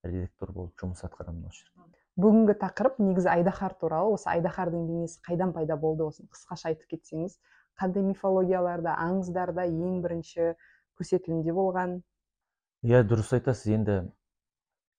редактор 0.05 0.53
болып 0.53 0.77
жұмыс 0.81 1.05
атқарамын 1.07 1.49
осы 1.51 1.65
жерде. 1.65 1.99
Бүгінгі 2.21 2.57
тақырып 2.61 2.99
негізі 3.01 3.31
айдаһар 3.33 3.75
туралы. 3.81 4.15
Осы 4.17 4.29
айдаһардың 4.33 4.87
бейнесі 4.89 5.21
қайдан 5.27 5.53
пайда 5.57 5.77
болды 5.81 6.05
осыны 6.05 6.29
қысқаша 6.35 6.73
айтып 6.73 6.97
кетсеңіз 6.97 7.39
қандай 7.81 8.05
мифологияларда 8.05 8.97
аңыздарда 9.07 9.67
ең 9.71 10.01
бірінші 10.05 10.55
көрсетілімде 10.99 11.55
болған? 11.57 12.01
Иә 12.85 13.03
дұрыс 13.09 13.33
айтасыз. 13.37 13.71
Енді 13.77 13.97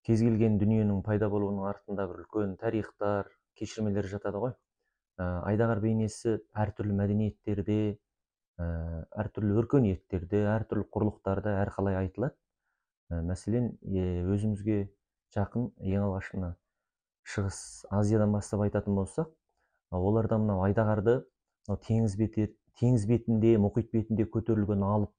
кез 0.06 0.22
келген 0.24 0.58
дүниенің 0.58 1.02
пайда 1.06 1.28
болуының 1.30 1.68
артында 1.70 2.08
бір 2.10 2.24
үлкен 2.24 2.56
тарихтар 2.58 3.30
кешірмелер 3.58 4.08
жатады 4.10 4.40
ғой. 4.42 4.54
Ә, 5.20 5.44
айдағар 5.52 5.82
бейнесі 5.84 6.38
әртүрлі 6.58 6.96
мәдениеттерде 6.98 7.80
ә, 7.92 8.66
әртүрлі 9.22 9.58
өркениеттерде 9.62 10.46
әртүрлі 10.56 10.88
құрлықтарда 10.96 11.58
әрқалай 11.62 12.00
айтылады. 12.00 12.34
Мәселен 13.28 13.70
өзімізге 14.34 14.78
жақын 15.36 15.68
ең 15.92 16.06
алғаш 16.06 16.32
мына 16.36 16.52
шығыс 17.34 17.58
азиядан 18.00 18.32
бастап 18.36 18.64
айтатын 18.66 18.98
болсақ 18.98 19.32
оларда 19.98 20.38
мынау 20.42 20.64
айдағарды 20.66 21.18
мынау 21.68 21.82
теңіз 21.88 22.16
теңіз 22.80 23.04
бетінде 23.08 23.56
мұхит 23.60 23.92
бетінде 23.92 24.24
көтерілген 24.36 24.82
алып 24.86 25.12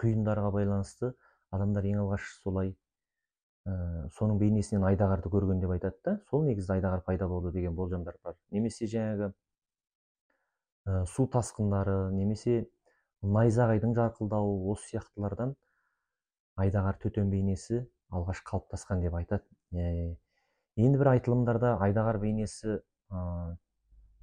құйындарға 0.00 0.50
байланысты 0.54 1.12
адамдар 1.54 1.86
ең 1.90 2.00
алғаш 2.04 2.30
солай 2.42 2.72
ә, 3.68 3.74
соның 4.18 4.40
бейнесінен 4.40 4.84
айдағарды 4.88 5.30
көрген 5.32 5.60
деп 5.62 5.74
айтады 5.76 6.00
да. 6.04 6.16
Сол 6.30 6.44
негізі 6.48 6.74
айдағар 6.76 7.04
пайда 7.06 7.28
болды 7.28 7.52
деген 7.54 7.76
болжамдар 7.76 8.16
бар. 8.24 8.36
Немесе 8.50 8.88
жаңағы 8.90 9.30
ә, 10.86 11.04
су 11.14 11.28
тасқындары 11.32 11.98
немесе 12.16 12.64
найзағайдың 13.22 13.94
жарқылдауы 13.96 14.72
осы 14.72 14.94
сияқтылардан. 14.94 15.54
Айдағар 16.60 16.98
төтен 17.02 17.30
бейнесі 17.32 17.82
алғаш 18.14 18.42
қалыптасқан 18.48 19.02
деп 19.04 19.16
айтады. 19.18 19.44
Енді 19.74 21.00
бір 21.00 21.12
айтылымдарда 21.14 21.76
айдағар 21.86 22.18
бейнесі 22.22 22.78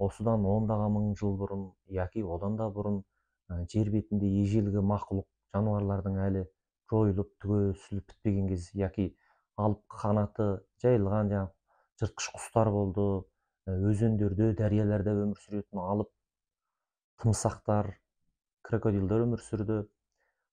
осыдан 0.02 0.46
ондаған 0.56 0.96
мың 0.96 1.10
жыл 1.20 1.36
бұрын 1.40 1.66
яки 1.98 2.24
одан 2.36 2.58
да 2.60 2.70
бұрын 2.78 3.02
жер 3.74 3.92
бетінде 3.94 4.30
ежелгі 4.42 4.84
мақұлық 4.92 5.28
жануарлардың 5.56 6.18
әлі 6.28 6.46
жойылып 6.92 7.30
түгесіліп 7.44 8.08
бітпеген 8.12 8.48
кез 8.52 8.70
яки 8.76 9.12
алып 9.66 9.84
қанаты 10.02 10.48
жайылған 10.84 11.32
жаңағы 11.34 12.02
жыртқыш 12.02 12.30
құстар 12.36 12.72
болды 12.74 13.08
өзендерде 13.92 14.52
дарияларда 14.58 15.14
өмір 15.24 15.40
сүретін 15.44 15.84
алып 15.84 16.10
тымсақтар 17.22 17.92
крокодилдар 18.68 19.26
өмір 19.28 19.44
сүрді. 19.46 19.82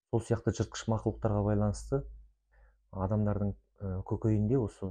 Сол 0.09 0.23
сияқты 0.25 0.55
жыртқыш 0.57 0.87
мақұлықтарға 0.89 1.43
байланысты 1.45 2.01
адамдардың 3.07 3.53
көкейінде 4.09 4.57
осы 4.61 4.89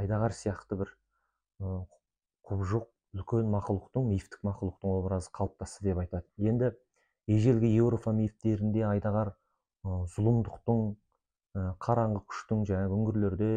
айдағар 0.00 0.34
сияқты 0.34 0.78
бір 0.80 0.92
құбыжық 1.62 2.88
үлкен 3.16 3.52
мақұлықтың 3.54 4.08
мифтік 4.10 4.42
мақұлықтың 4.46 4.96
образы 4.98 5.30
қалыптасты 5.38 5.86
деп 5.86 6.00
айтады. 6.02 6.26
Енді 6.36 6.72
ежелгі 7.30 7.70
еуропа 7.78 8.12
мифтерінде 8.12 8.82
айдағар 8.90 9.32
зұлымдықтың 10.16 10.82
қараңғы 11.86 12.24
күштің 12.26 12.66
жаңағы 12.68 12.98
үңгірлерде 12.98 13.50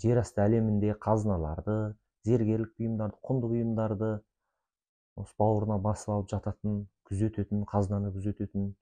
жер 0.00 0.22
асты 0.22 0.44
әлемінде 0.46 0.94
қазыналарды 1.02 1.76
зергерлік 2.24 2.72
бұйымдарды 2.78 3.20
құнды 3.26 3.50
бұйымдарды 3.50 4.10
осы 5.20 5.36
бауырына 5.38 5.76
басып 5.82 6.14
алып 6.14 6.30
жататын 6.30 6.84
күзететін 7.10 7.66
қазынаны 7.68 8.14
күзететін 8.14 8.72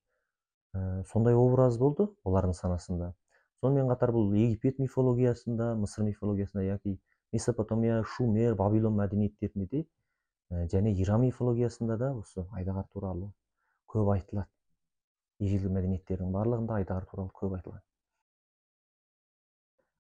сондай 1.13 1.35
образ 1.35 1.79
болды 1.79 2.09
олардың 2.25 2.57
санасында. 2.59 3.13
Сонымен 3.61 3.91
қатар 3.93 4.13
бұл 4.17 4.33
египет 4.35 4.79
мифологиясында 4.83 5.75
мысыр 5.83 6.07
мифологиясында 6.09 6.65
яки 6.65 6.97
месопотамия 7.33 8.03
шумер 8.17 8.57
вавилон 8.59 8.97
мәдениеттерінде 8.99 9.85
де 9.85 10.67
және 10.75 10.97
иран 11.05 11.23
мифологиясында 11.29 11.97
да 11.97 12.13
осы 12.17 12.47
айдағар 12.53 12.89
туралы 12.93 13.31
көп 13.95 14.13
айтылады. 14.17 14.51
Ежелгі 15.41 15.73
мәдениеттердің 15.79 16.35
барлығында 16.35 16.83
айдаһар 16.83 17.09
туралы 17.11 17.33
көп 17.39 17.57
айтылған 17.59 17.83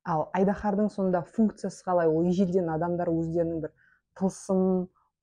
ал 0.05 0.25
айдаһардың 0.35 0.89
сонда 0.91 1.23
функциясы 1.37 1.85
қалай? 1.87 2.09
Ол 2.09 2.27
ежелден 2.27 2.71
адамдар 2.75 3.11
өздерінің 3.13 3.61
бір 3.65 3.73
тылсым 4.19 4.63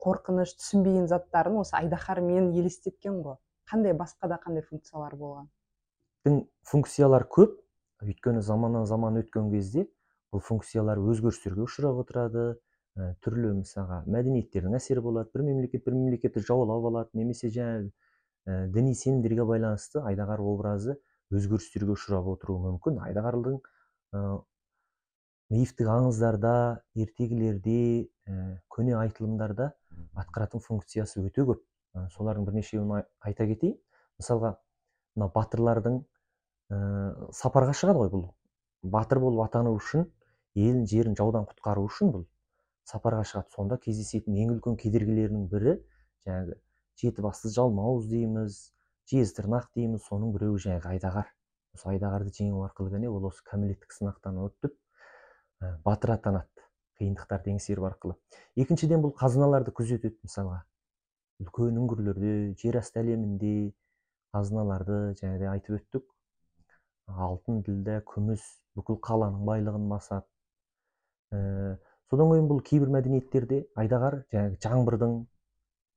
қорқыныш 0.06 0.54
түсінбеген 0.60 1.08
заттарын 1.12 1.60
осы 1.64 1.76
айдаһармен 1.82 2.52
елестеткен 2.56 3.20
ғой. 3.26 3.36
Қандай 3.70 3.94
басқа 3.98 4.30
да 4.32 4.40
қандай 4.42 4.66
функциялар 4.66 5.16
болған? 5.16 5.50
Дін 6.26 6.42
функциялар 6.68 7.26
көп. 7.30 7.60
Өйткені 8.04 8.42
заманнан 8.42 8.86
заман 8.88 9.20
өткен 9.20 9.50
кезде 9.52 9.86
бұл 10.34 10.44
функциялар 10.46 11.00
өзгерістерге 11.00 11.66
ұшырап 11.66 12.04
отырады. 12.04 12.46
Ә, 12.98 13.14
түрлі 13.24 13.54
мысалға 13.60 14.02
мәдениеттердің 14.12 14.76
әсері 14.80 15.04
болады. 15.06 15.30
Бір 15.34 15.44
мемлекет 15.48 15.86
бір 15.86 15.96
мемлекетті 15.96 16.42
жаулап 16.44 16.88
алады 16.90 17.20
немесе 17.20 17.52
жаңағы 17.54 17.92
ә, 18.50 18.68
діни 18.74 18.96
сенімдерге 18.98 19.46
байланысты 19.48 20.02
айдағар 20.02 20.42
образы 20.42 20.98
өзгерістерге 21.32 21.94
ұшырап 21.96 22.28
отыруы 22.34 22.60
мүмкін. 22.66 23.00
Айдағардың 23.06 23.60
ә, 23.60 24.24
мифтік 25.54 25.92
аңыздарда 25.94 26.54
ертегілерде 26.98 27.80
ә, 28.28 28.60
көне 28.74 28.98
айтылымдарда 29.00 29.72
атқаратын 30.24 30.66
функциясы 30.66 31.22
өте 31.24 31.46
көп. 31.46 31.64
Солардың 32.14 32.46
бірнешеуін 32.48 33.04
айта 33.26 33.48
кетейін. 33.50 33.78
Мысалға 34.20 34.56
мына 35.16 35.30
батырлардың 35.36 36.00
ә, 36.00 36.80
сапарға 37.36 37.76
шығады 37.78 38.04
ғой 38.04 38.12
бұл. 38.14 38.26
Батыр 38.84 39.22
болып 39.24 39.46
атану 39.48 39.74
үшін 39.78 40.06
елін 40.56 40.86
жерін 40.88 41.16
жаудан 41.20 41.48
құтқару 41.50 41.86
үшін 41.88 42.14
бұл 42.14 42.26
сапарға 42.90 43.24
шығады. 43.28 43.52
Сонда 43.56 43.80
кездесетін 43.82 44.38
ең 44.44 44.56
үлкен 44.58 44.78
кедергілерінің 44.80 45.48
бірі 45.52 45.78
жаңағы 46.28 46.60
жеті 47.02 47.26
басты 47.26 47.52
жалмауыз 47.56 48.08
дейміз 48.12 48.60
жез 49.10 49.34
тырнақ 49.38 49.70
дейміз 49.76 50.06
соның 50.08 50.34
біреуі 50.36 50.62
жаңағы 50.66 50.94
айдағар. 50.96 51.30
Осы 51.76 51.92
айдағарды 51.94 52.34
жеңу 52.36 52.64
арқылы 52.66 52.96
ғана 52.96 53.12
ол 53.12 53.30
осы 53.30 53.44
кәмелеттік 53.50 53.94
сынақтан 53.96 54.40
өтіп 54.46 54.74
ә, 55.62 55.78
батыр 55.86 56.16
атанады. 56.18 56.50
Қиындықтарды 57.00 57.54
еңсеру 57.54 57.86
арқылы. 57.88 58.18
Екіншіден 58.60 59.00
бұл 59.06 59.14
қазыналарды 59.16 59.72
күзетеді 59.72 60.18
мысалға. 60.26 60.66
Үлкен 61.44 61.78
үңгірлерде 61.84 62.34
жер 62.62 62.80
асты 62.82 63.02
әлемінде 63.04 63.54
қазыналарды 64.36 65.00
де 65.22 65.48
айтып 65.50 65.80
өттік. 65.80 66.10
Алтын 67.10 67.64
ділдә 67.66 68.02
күміс 68.06 68.44
бүкіл 68.78 69.00
қаланың 69.06 69.46
байлығын 69.48 69.88
басады 69.90 70.28
ә, 71.34 71.78
содан 72.10 72.32
кейін 72.34 72.50
бұл 72.52 72.60
кейбір 72.66 72.92
мәдениеттерде 72.96 73.64
айдағар 73.82 74.20
жаңағы 74.34 74.60
жаңбырдың 74.66 75.16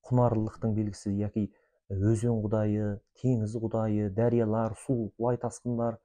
құнарлылықтың 0.09 0.75
белгісі 0.79 1.13
яки 1.19 1.45
өзен 1.93 2.41
құдайы 2.45 2.89
теңіз 3.21 3.57
құдайы 3.65 4.09
дариялар 4.17 4.77
су 4.85 4.97
лай 5.21 5.39
тасқындар 5.43 5.99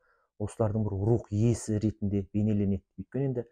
осылардың 0.44 0.86
бір 0.88 0.98
рух 1.10 1.32
иесі 1.32 1.80
ретінде 1.84 2.26
бейнеленеді. 2.34 2.84
Өйткені 3.02 3.30
енді 3.32 3.46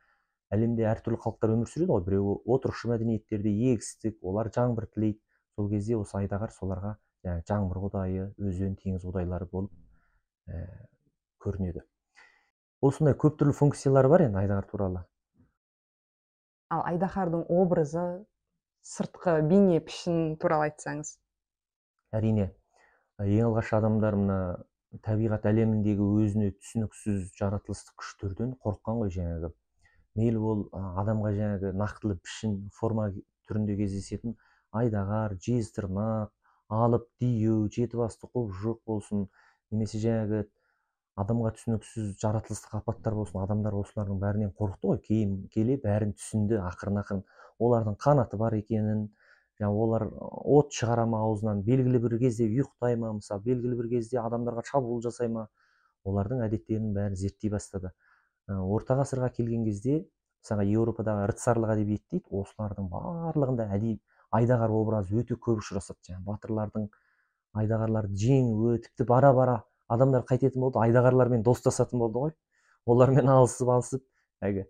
әлемде 0.54 0.86
әртүрлі 0.92 1.22
халықтар 1.24 1.56
өмір 1.56 1.72
сүреді 1.72 1.92
ғой. 1.92 2.04
Біреуі 2.06 2.36
отырықшы 2.56 2.92
мәдениеттерде 2.92 3.54
егістік 3.72 4.20
олар 4.22 4.52
жаңбыр 4.54 4.90
тілейді 4.92 5.20
сол 5.56 5.70
кезде 5.72 5.96
осы 5.96 6.18
айдағар 6.20 6.52
соларға 6.52 6.96
жаңағы 7.24 7.46
жаңбыр 7.50 7.82
құдайы 7.86 8.28
өзен 8.44 8.76
теңіз 8.82 9.06
құдайлары 9.08 9.48
болып 9.52 9.72
ә, 10.52 10.62
көрінеді. 11.42 11.86
Осындай 12.86 13.16
көп 13.18 13.40
түрлі 13.40 13.56
функциялары 13.56 14.12
бар 14.12 14.26
енді 14.28 14.42
айдағар 14.44 14.68
туралы. 14.70 15.04
Ал 16.70 16.84
айдаһардың 16.92 17.46
образы 17.50 18.06
сыртқы 18.86 19.40
бейне 19.48 19.80
пішін 19.82 20.36
туралы 20.42 20.70
айтсаңыз. 20.70 21.16
Әрине 22.14 22.52
ең 23.24 23.50
алғаш 23.50 23.72
адамдар 23.80 24.18
мына 24.20 24.40
табиғат 25.08 25.48
әлеміндегі 25.50 26.10
өзіне 26.22 26.52
түсініксіз 26.60 27.32
жаратылыстық 27.40 27.96
күштерден 28.02 28.58
қорыққан 28.60 29.00
ғой 29.02 29.14
жаңағы. 29.16 29.54
Мейлі 30.20 30.44
ол 30.52 30.68
адамға 30.74 31.32
жаңағы 31.40 31.72
нақтылы 31.80 32.20
пішін 32.24 32.60
форма 32.76 33.10
түрінде 33.50 33.76
кездесетін 33.80 34.36
айдағар 34.82 35.36
жез 35.46 35.72
тырнақ 35.76 36.32
алып 36.70 37.08
дию 37.22 37.66
жеті 37.72 38.00
басты 38.02 38.30
құбыжық 38.32 38.80
болсын. 38.88 39.28
Немесе 39.72 40.00
жаңағы 40.04 40.46
адамға 41.22 41.52
түсініксіз 41.58 42.16
жаратылыстық 42.22 42.80
апаттар 42.80 43.16
болсын. 43.16 43.42
Адамдар 43.44 43.76
осылардың 43.80 44.20
бәрінен 44.24 44.54
қорықты 44.60 44.92
ғой. 44.92 45.02
Кейін 45.06 45.36
келе 45.54 45.78
бәрін 45.84 46.16
түсінді 46.18 46.60
ақырын 46.64 47.02
ақырын. 47.04 47.22
Олардың 47.60 48.00
қанаты 48.02 48.40
бар 48.42 48.58
екенін 48.58 49.06
жаңағы 49.60 49.84
олар 49.86 50.08
от 50.58 50.74
шығара 50.76 51.06
ма 51.08 51.22
аузынан? 51.28 51.62
Белгілі 51.64 52.02
бір 52.04 52.18
кезде 52.20 52.50
ұйықтай 52.50 52.98
ма? 53.00 53.14
Мысалы 53.20 53.46
белгілі 53.46 53.80
бір 53.80 53.92
кезде 53.94 54.20
адамдарға 54.20 54.66
шабуыл 54.68 55.00
жасай 55.06 55.32
ма? 55.32 55.48
Олардың 56.04 56.44
әдеттерінің 56.50 56.92
бәрін 56.98 57.16
зерттей 57.22 57.54
бастады. 57.54 57.94
Орта 58.50 58.98
ғасырға 59.00 59.32
келген 59.38 59.64
кезде 59.66 60.04
мысалға 60.44 60.66
еуропадағы 60.70 61.30
рыцарлық 61.32 61.72
әдебиет 61.74 62.04
дейді 62.12 62.42
осылардың 62.42 62.92
барлығында 62.92 63.66
әдейі 63.74 63.96
айдағар 64.32 64.72
образы 64.72 65.20
өте 65.22 65.36
көп 65.36 65.62
ұшырасады 65.62 66.00
жаңағы 66.10 66.26
батырлардың 66.32 66.90
айдағарларды 67.56 68.18
жеңуі 68.20 68.82
тіпті 68.84 69.08
бара 69.10 69.34
бара 69.34 69.56
адамдар 69.88 70.26
қайтетін 70.30 70.62
болды 70.66 70.80
айдағарлармен 70.82 71.44
достасатын 71.44 72.00
болды 72.00 72.20
ғой. 72.20 72.32
Олармен 72.86 73.30
алысып 73.30 73.70
алысып 73.70 74.04
әлгі 74.46 74.66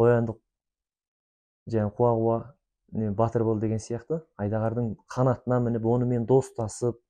қоянды 0.00 0.34
жаңағы 1.68 1.94
қуа 1.96 2.12
қуа 2.20 3.14
батыр 3.18 3.44
бол 3.44 3.60
деген 3.60 3.78
сияқты 3.82 4.22
айдағардың 4.40 4.94
қанатына 5.12 5.60
мініп 5.66 5.84
онымен 5.86 6.24
достасып 6.26 7.00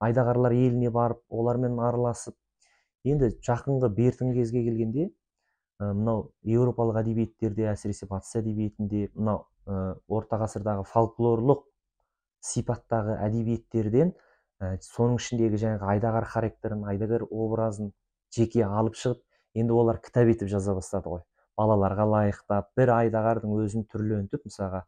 айдағарлар 0.00 0.52
еліне 0.52 0.90
барып 0.92 1.22
олармен 1.28 1.78
араласып. 1.80 2.36
Енді 3.04 3.32
жақынғы 3.40 3.88
бертін 3.96 4.34
кезге 4.34 4.62
келгенде 4.66 5.10
мынау 5.80 6.30
еуропалық 6.44 7.00
әдебиеттерде 7.02 7.70
әсіресе 7.72 8.08
батыс 8.10 8.36
әдебиетінде 8.40 9.10
мынау 9.14 9.46
орта 9.66 10.38
ғасырдағы 10.42 10.84
фольклорлық 10.86 11.64
сипаттағы 12.46 13.16
әдебиеттерден 13.26 14.12
ә, 14.62 14.76
соның 14.84 15.18
ішіндегі 15.20 15.60
жаңағы 15.62 15.88
айдағар 15.94 16.26
характерін 16.30 16.84
айдағар 16.92 17.26
образын 17.30 17.92
жеке 18.36 18.64
алып 18.66 18.98
шығып 19.00 19.22
енді 19.60 19.74
олар 19.74 19.98
кітап 20.04 20.30
етіп 20.30 20.50
жаза 20.52 20.74
бастады 20.76 21.10
ғой. 21.10 21.22
Балаларға 21.56 22.04
лайықтап 22.12 22.68
бір 22.76 22.92
айдағардың 22.96 23.54
өзін 23.56 23.86
түрлентіп 23.90 24.44
мысалға 24.46 24.84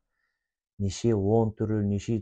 неше 0.85 1.15
он 1.17 1.55
түрлі 1.59 1.81
неше 1.89 2.21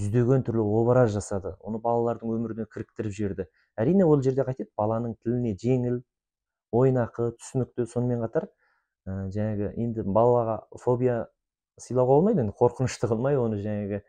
жүздеген 0.00 0.42
түрлі 0.48 0.64
образ 0.80 1.12
жасады. 1.14 1.54
Оны 1.60 1.78
балалардың 1.84 2.32
өміріне 2.34 2.66
кіріктіріп 2.72 3.14
жіберді. 3.14 3.46
Әрине 3.78 4.06
ол 4.08 4.22
жерде 4.24 4.42
қайтеді 4.48 4.72
баланың 4.78 5.14
тіліне 5.22 5.54
жеңіл 5.60 6.00
ойнақы 6.74 7.30
түсінікті. 7.38 7.86
Сонымен 7.92 8.24
қатар 8.24 8.48
ә, 8.48 9.28
жаңағы 9.36 9.70
енді 9.84 10.06
балаға 10.08 10.58
фобия 10.80 11.26
сыйлауға 11.80 12.18
болмайды 12.18 12.44
енді 12.44 12.54
қорқынышты 12.58 13.08
қылмай 13.10 13.38
оны 13.40 13.58
жаңағы 13.62 14.02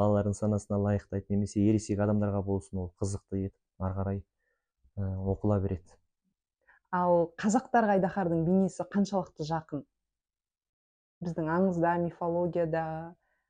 балалардың 0.00 0.36
санасына 0.36 0.78
лайықтайды 0.84 1.32
немесе 1.34 1.62
ересек 1.64 2.00
адамдарға 2.00 2.42
болсын 2.44 2.84
ол 2.84 2.92
қызықты 3.00 3.46
етіп 3.46 3.86
ары 3.86 3.96
қарай 3.96 4.20
оқыла 5.00 5.60
береді. 5.62 5.96
Ал 6.92 7.30
қазақтарға 7.40 7.96
айдаһардың 7.98 8.44
бейнесі 8.46 8.86
қаншалықты 8.92 9.46
жақын? 9.46 9.84
Біздің 11.24 11.50
аңызда 11.56 11.94
мифологияда 12.02 12.84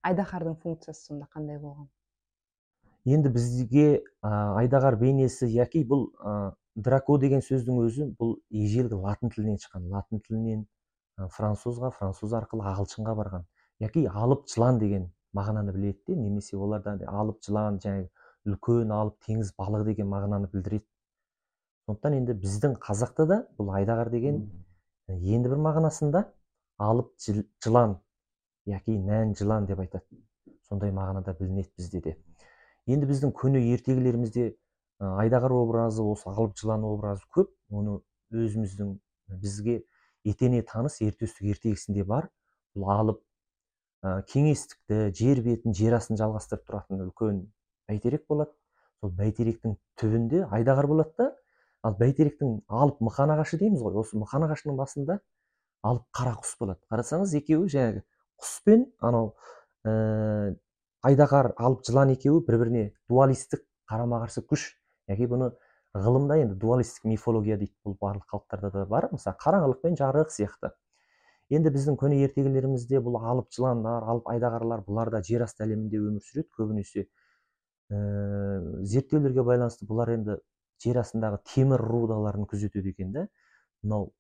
айдаһардың 0.07 0.59
функциясы 0.63 1.07
сонда 1.07 1.29
қандай 1.35 1.59
болған? 1.63 1.89
Енді 3.09 3.31
бізге 3.33 3.87
ә, 4.21 4.31
айдағар 4.61 4.99
бейнесі 5.01 5.49
яки 5.49 5.83
бұл 5.89 6.11
ә, 6.21 6.53
драко 6.77 7.17
деген 7.19 7.41
сөздің 7.41 7.81
өзі 7.87 8.09
бұл 8.19 8.37
ежелгі 8.51 8.99
латын 9.01 9.33
тілінен 9.33 9.57
шыққан 9.63 9.89
латын 9.89 10.21
тілінен 10.27 10.67
французға 11.29 11.91
француз 11.97 12.33
арқылы 12.33 12.65
ағылшынға 12.71 13.15
барған. 13.19 13.45
Яки 13.81 14.07
алып 14.07 14.47
жылан 14.49 14.79
деген 14.79 15.11
мағынаны 15.37 15.73
біледі 15.73 16.01
де 16.09 16.17
немесе 16.17 16.57
оларда 16.57 16.97
алып 17.07 17.43
жылан 17.45 17.79
және 17.85 18.09
үлкен 18.47 18.93
алып 18.93 19.19
теңіз 19.27 19.53
балығы 19.59 19.91
деген 19.93 20.09
мағынаны 20.09 20.51
білдіреді. 20.53 20.87
Сондықтан 21.87 22.17
енді 22.19 22.37
біздің 22.41 22.77
қазақта 22.81 23.27
да 23.27 23.39
бұл 23.59 23.73
айдағар 23.77 24.11
деген 24.11 24.43
енді 25.09 25.53
бір 25.53 25.61
мағынасында 25.67 26.25
алып 26.79 27.13
жылан 27.65 27.99
яки 28.67 28.97
нән 28.97 29.35
жылан 29.37 29.67
деп 29.67 29.81
айтады. 29.81 30.05
Сондай 30.69 30.93
мағынада 30.95 31.35
білінеді 31.39 31.73
бізде 31.77 32.01
де. 32.01 32.17
Енді 32.87 33.07
біздің 33.11 33.33
көне 33.37 33.63
ертегілерімізде 33.75 34.55
айдағар 35.01 35.53
образы 35.57 36.03
осы 36.03 36.31
алып 36.31 36.57
жылан 36.57 36.85
образы 36.85 37.27
көп. 37.35 37.51
Оны 37.71 38.01
өзіміздің 38.31 38.99
бізге 39.43 39.83
етене 40.27 40.63
таныс 40.67 41.01
ертөстік 41.05 41.51
ертегісінде 41.55 42.05
бар 42.05 42.29
бұл 42.77 42.91
алып 42.93 43.21
ә, 44.05 44.21
кеңестікті 44.31 45.11
жер 45.17 45.43
бетін 45.45 45.77
жер 45.77 45.97
астын 45.99 46.19
жалғастырып 46.21 46.67
тұратын 46.69 47.05
үлкен 47.07 47.45
бәйтерек 47.89 48.27
болады. 48.29 48.53
Сол 49.01 49.13
бәйтеректің 49.17 49.77
түбінде 50.01 50.45
айдағар 50.53 50.89
болады 50.91 51.15
да 51.19 51.29
ал 51.87 51.97
бәйтеректің 51.97 52.61
алып 52.69 53.01
мықан 53.01 53.33
ағашы 53.35 53.59
дейміз 53.61 53.81
ғой. 53.81 53.97
Осы 54.03 54.21
мықан 54.21 54.45
ағашының 54.45 54.77
басында 54.77 55.21
алып 55.83 56.05
қара 56.17 56.35
құс 56.41 56.57
болады. 56.61 56.81
Қарасаңыз 56.93 57.33
екеуі 57.41 57.73
жаңағы 57.73 58.05
құс 58.41 58.53
пен 58.67 58.85
анау 59.01 59.33
ә, 59.89 60.53
айдағар 61.09 61.55
алып 61.57 61.87
жылан 61.89 62.13
екеуі 62.13 62.45
бір 62.45 62.61
біріне 62.61 62.85
дуалистік 63.09 63.65
қарама 63.89 64.21
қарсы 64.27 64.45
күш. 64.45 64.75
Яки 65.09 65.27
бұны 65.27 65.55
ғылымда 65.95 66.37
енді 66.39 66.55
дуалистік 66.63 67.05
мифология 67.11 67.57
дейді 67.59 67.75
бұл 67.85 67.97
барлық 68.01 68.29
халықтарда 68.31 68.71
да 68.71 68.85
бар. 68.87 69.09
Мысалы 69.11 69.37
қараңғылық 69.43 69.81
пен 69.83 69.97
жарық 69.99 70.31
сияқты. 70.31 70.71
Енді 71.51 71.73
біздің 71.75 71.97
көне 71.99 72.21
ертегілерімізде 72.29 73.01
бұл 73.03 73.19
алып 73.19 73.51
жыландар 73.51 74.07
алып 74.07 74.29
айдағарлар 74.31 74.85
бұлар 74.87 75.11
да 75.11 75.23
жер 75.27 75.43
асты 75.43 75.65
әлемінде 75.67 75.99
өмір 75.99 76.23
сүреді 76.23 76.47
көбінесе. 76.55 77.09
Ә, 77.91 77.99
зерттеулерге 78.87 79.43
байланысты 79.43 79.89
бұлар 79.89 80.15
енді 80.15 80.39
жер 80.85 81.03
астындағы 81.03 81.43
темір 81.51 81.83
рудаларын 81.83 82.47
күзетеді 82.47 82.95
екен 82.95 83.11
да. 83.17 83.27
Мынау 83.83 84.13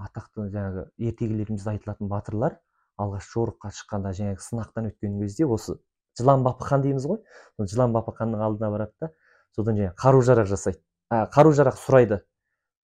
атақты 0.00 0.48
жаңағы 0.48 0.88
ертегілерімізде 0.96 1.74
айтылатын 1.76 2.08
батырлар 2.08 2.56
алғаш 2.96 3.28
жорыққа 3.34 3.74
шыққанда 3.76 4.14
жаңағы 4.16 4.44
сынақтан 4.48 4.88
өткен 4.88 5.20
кезде 5.20 5.44
осы 5.44 5.76
жылан 6.18 6.44
бапы 6.48 6.80
дейміз 6.80 7.06
ғой. 7.12 7.20
Жылан 7.60 7.92
бапы 7.92 8.16
ханның 8.16 8.40
алдына 8.40 8.70
барады 8.72 8.96
да 9.00 9.12
содан 9.52 9.76
жаңағы 9.76 10.00
қару 10.00 10.22
жарақ 10.24 10.48
жасайды. 10.48 10.80
Қару 11.10 11.52
жарақ 11.56 11.78
сұрайды. 11.80 12.20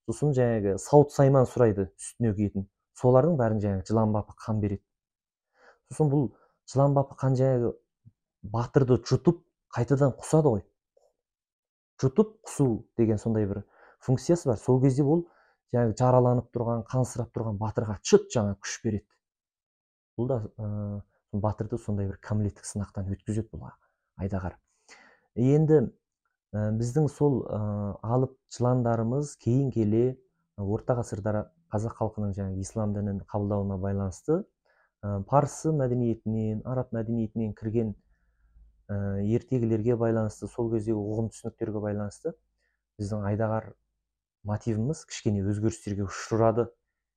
Сосын 0.06 0.32
жаңағы 0.36 0.76
сауыт 0.82 1.12
сайман 1.14 1.46
сұрайды 1.50 1.88
үстіне 1.96 2.32
киетін 2.34 2.66
солардың 2.98 3.36
бәрін 3.38 3.62
жаңағы 3.62 3.86
жылан 3.88 4.12
бапы 4.14 4.34
қан 4.40 4.60
береді. 4.62 4.82
Сосын 5.90 6.10
бұл 6.12 6.28
жылан 6.70 6.94
бапы 6.96 7.16
қан 7.18 7.36
жаңағы 7.38 7.72
батырды 8.54 8.98
жұтып 9.06 9.42
қайтадан 9.76 10.14
құсады 10.18 10.52
ғой. 10.54 10.62
Жұтып 12.02 12.36
құсу 12.46 12.68
деген 12.98 13.18
сондай 13.18 13.46
бір 13.46 13.64
функциясы 14.00 14.48
бар. 14.48 14.58
Сол 14.62 14.80
кезде 14.82 15.04
ол 15.04 15.26
жаңағы 15.74 15.96
жараланып 15.98 16.50
тұрған 16.54 16.86
қансырап 16.90 17.32
тұрған 17.34 17.58
батырға 17.60 17.98
чыт 18.02 18.30
жаңа 18.34 18.56
күш 18.62 18.80
береді. 18.84 19.06
Бұл 20.16 20.30
да 20.30 20.40
ә, 20.56 21.02
батырды 21.32 21.78
сондай 21.78 22.08
бір 22.08 22.20
кәмелеттік 22.22 22.64
сынақтан 22.64 23.10
өткізеді 23.12 23.50
бұл 23.52 23.68
айдағар 24.16 24.56
енді 25.36 25.80
Ә, 26.54 26.70
біздің 26.78 27.08
сол 27.10 27.40
ә, 27.50 27.58
алып 28.06 28.36
жыландарымыз 28.54 29.34
кейін 29.42 29.70
келе 29.74 30.04
орта 30.56 30.94
ғасырда 30.98 31.46
қазақ 31.74 31.96
халқының 32.00 32.34
жаңағы 32.36 32.62
ислам 32.62 32.94
дінін 32.94 33.22
қабылдауына 33.32 33.78
байланысты 33.82 34.38
ә, 35.02 35.22
парсы 35.30 35.72
мәдениетінен 35.74 36.62
араб 36.64 36.94
мәдениетінен 36.94 37.52
кірген 37.58 37.94
ә, 38.88 39.18
ертегілерге 39.38 39.98
байланысты 39.98 40.46
сол 40.52 40.70
кездегі 40.70 41.00
ұғым 41.02 41.32
түсініктерге 41.34 41.82
байланысты 41.82 42.36
біздің 43.00 43.26
айдағар 43.32 43.72
мотивіміз 44.46 45.02
кішкене 45.10 45.42
өзгерістерге 45.50 46.06
ұшырады. 46.06 46.68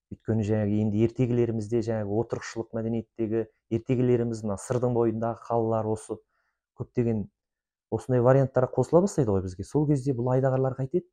Өйткені 0.09 0.43
жаңағы 0.47 0.77
енді 0.81 1.03
ертегілерімізде 1.05 1.83
жаңағы 1.85 2.15
отырықшылық 2.23 2.71
мәдениеттегі 2.73 3.43
ертегілеріміз 3.77 4.41
мына 4.41 4.55
сырдың 4.57 4.95
бойындағы 4.97 5.43
қалалар 5.45 5.89
осы 5.91 6.17
көптеген 6.79 7.27
осындай 7.91 8.21
варианттар 8.21 8.69
қосыла 8.73 9.03
бастайды 9.05 9.31
ғой 9.31 9.43
бізге. 9.45 9.63
Сол 9.63 9.87
кезде 9.89 10.13
бұл 10.17 10.31
айдағарлар 10.35 10.77
қайтеді. 10.77 11.07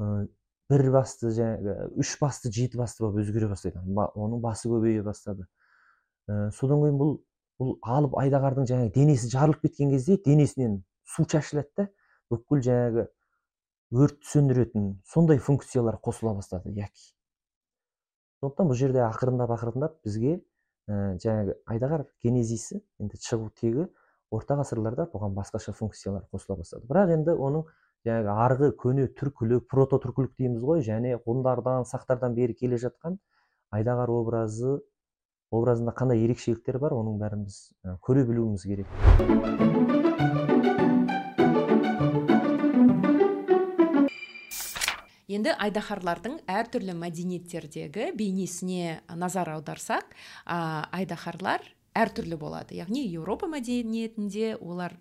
Ә, 0.00 0.26
бір 0.70 0.86
басты 0.94 1.32
жаңағы 1.36 1.90
үш 2.00 2.16
басты 2.20 2.52
жеті 2.54 2.78
басты 2.78 3.04
болып 3.04 3.22
өзгере 3.24 3.48
бастайды. 3.50 3.80
Оның 3.80 4.40
басы 4.40 4.70
көбейе 4.70 5.02
бастады. 5.06 5.48
Содан 6.56 6.84
кейін 6.84 6.98
бұл 7.00 7.18
бұл 7.60 7.76
алып 7.84 8.16
айдағардың 8.16 8.68
жаңағы 8.70 8.92
денесі 8.94 9.28
жарылып 9.32 9.66
кеткен 9.66 9.90
кезде 9.92 10.16
денесінен 10.24 10.78
су 11.04 11.26
шашылады 11.28 11.68
да 11.76 11.86
бүкіл 12.32 12.62
жаңағы 12.64 13.06
өрт 14.00 14.20
сөндіретін 14.30 14.86
сондай 15.12 15.40
функциялар 15.44 15.98
қосыла 16.00 16.32
бастады 16.38 16.72
яки. 16.72 17.10
Сондықтан 18.40 18.70
бұл 18.70 18.78
жерде 18.80 19.02
ақырындап 19.04 19.52
ақырындап 19.58 19.98
бізге 20.06 20.38
жаңағы 20.88 21.58
айдағар 21.68 22.06
генезисі 22.24 22.80
енді 23.02 23.20
шығу 23.20 23.50
тегі 23.60 23.90
орта 24.30 24.56
ғасырларда 24.60 25.08
бұған 25.10 25.34
басқаша 25.34 25.72
функциялар 25.74 26.22
қосыла 26.30 26.56
бастады. 26.60 26.86
Бірақ 26.86 27.14
енді 27.16 27.34
оның 27.34 27.64
жаңағы 28.06 28.36
арғы 28.44 28.68
көне 28.78 29.08
түркілік 29.18 29.66
прототүркілік 29.70 30.36
дейміз 30.38 30.62
ғой 30.64 30.84
және 30.86 31.16
ғұндардан 31.26 31.84
сақтардан 31.90 32.36
бері 32.38 32.54
келе 32.54 32.78
жатқан 32.78 33.18
айдағар 33.74 34.12
образы 34.14 34.78
образында 35.50 35.92
қандай 35.98 36.22
ерекшеліктер 36.22 36.78
бар 36.78 36.94
оның 36.94 37.18
бәрін 37.18 37.44
біз 37.48 37.58
көре 38.06 38.22
білуіміз 38.28 38.62
керек. 38.70 38.86
Енді 45.30 45.52
айдаһарлардың 45.62 46.40
әртүрлі 46.50 46.94
мәдениеттердегі 46.98 48.08
бейнесіне 48.18 48.96
назар 49.14 49.52
аударсақ 49.52 50.16
айдаһарлар 50.46 51.66
әртүрлі 52.00 52.40
болады. 52.40 52.76
Яғни 52.80 53.04
еуропа 53.10 53.48
мәдениетінде 53.50 54.56
олар 54.60 54.96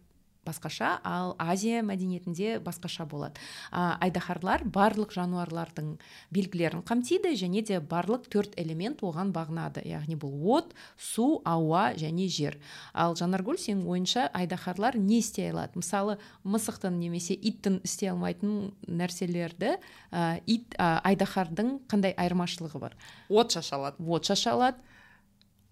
басқаша 0.50 0.98
ал 1.04 1.36
азия 1.40 1.82
мәдениетінде 1.86 2.60
басқаша 2.64 3.06
болады. 3.10 3.40
Ә, 3.72 3.98
айдаһарлар 4.02 4.64
барлық 4.66 5.14
жануарлардың 5.16 5.96
белгілерін 6.34 6.84
қамтиды 6.88 7.34
және 7.40 7.64
де 7.66 7.80
барлық 7.80 8.30
төрт 8.32 8.56
элемент 8.60 9.04
оған 9.06 9.34
бағынады. 9.36 9.84
Яғни 9.88 10.18
бұл 10.20 10.36
от 10.58 10.74
су 10.98 11.42
ауа 11.46 11.94
және 12.00 12.28
жер. 12.32 12.60
Ал 12.94 13.16
жанаргүл 13.20 13.60
сенің 13.60 13.86
ойынша 13.88 14.30
айдаһарлар 14.34 14.98
не 14.98 15.20
істей 15.20 15.52
алады? 15.52 15.80
Мысалы 15.80 16.18
мысықтың 16.44 17.00
немесе 17.00 17.36
иттің 17.36 17.82
істей 17.84 18.14
алмайтын 18.14 18.72
нәрселерді 18.88 19.78
ә, 20.12 20.40
ит 20.48 20.76
ә, 20.78 21.00
айдаһардың 21.04 21.80
қандай 21.90 22.16
айырмашылығы 22.18 22.80
бар? 22.80 22.98
От 23.30 23.52
шаша 23.52 23.76
алады. 23.78 24.06
От 24.08 24.26
шаша 24.26 24.56
алады. 24.56 24.78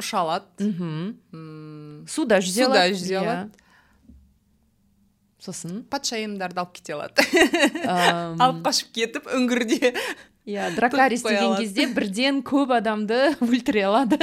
Ұша 0.02 0.22
алады 0.24 0.72
суда 2.10 2.40
жүзе 2.44 2.68
алады 2.68 2.94
жүзе 2.94 3.16
иә. 3.16 3.22
алады 3.24 3.66
сосын 5.42 5.84
патшайымдарды 5.92 6.60
алып 6.62 6.74
кете 6.78 6.98
алады 6.98 7.24
алып 8.42 8.64
қашып 8.66 8.90
кетіп 8.98 9.30
үңгірде. 9.32 9.94
Иә 10.48 10.72
дракарис 10.76 11.24
деген 11.26 11.58
кезде 11.60 11.88
бірден 11.92 12.42
көп 12.46 12.74
адамды 12.78 13.36
өлтіре 13.44 13.86
алады. 13.90 14.18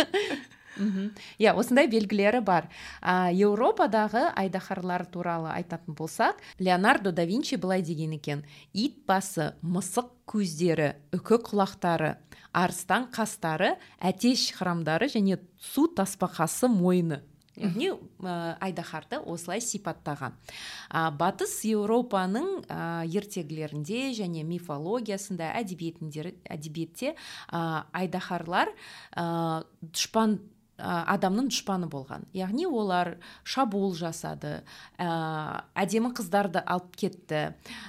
Иә 1.39 1.55
осындай 1.55 1.89
белгілері 1.91 2.41
бар. 2.45 2.69
А, 3.01 3.31
еуропадағы 3.33 4.31
айдаһарлар 4.35 5.07
туралы 5.07 5.51
айтатын 5.55 5.95
болсақ 5.95 6.41
леонардо 6.59 7.13
да 7.13 7.25
винчи 7.25 7.57
былай 7.57 7.83
деген 7.83 8.13
екен. 8.13 8.45
Ит 8.73 9.05
басы 9.07 9.55
мысық 9.63 10.11
көздері 10.27 10.95
үкі 11.13 11.41
құлақтары 11.45 12.17
арыстан 12.53 13.11
қастары 13.13 13.77
әтеш 14.01 14.53
храмдары 14.57 15.11
және 15.11 15.39
су 15.59 15.89
тасбақасы 15.89 16.69
мойны 16.69 17.23
ә, 17.55 18.57
айдаһарды 18.61 19.21
осылай 19.31 19.61
сипаттаған. 19.63 20.35
А, 20.91 21.11
батыс 21.15 21.63
еуропаның 21.65 22.65
ә, 22.67 23.07
ертегілерінде 23.07 24.11
және 24.17 24.45
мифологиясында 24.45 25.53
әдебиетте 25.61 27.15
ә, 27.15 27.85
айдаһарлар 27.93 28.75
дұшпан 29.15 30.39
адамның 30.79 31.49
дұшпаны 31.53 31.87
болған. 31.91 32.25
Яғни 32.35 32.67
олар 32.67 33.15
шабуыл 33.47 33.95
жасады 33.95 34.65
ә, 34.99 35.63
әдемі 35.79 36.11
қыздарды 36.17 36.63
алып 36.67 36.97
кетті 36.99 37.43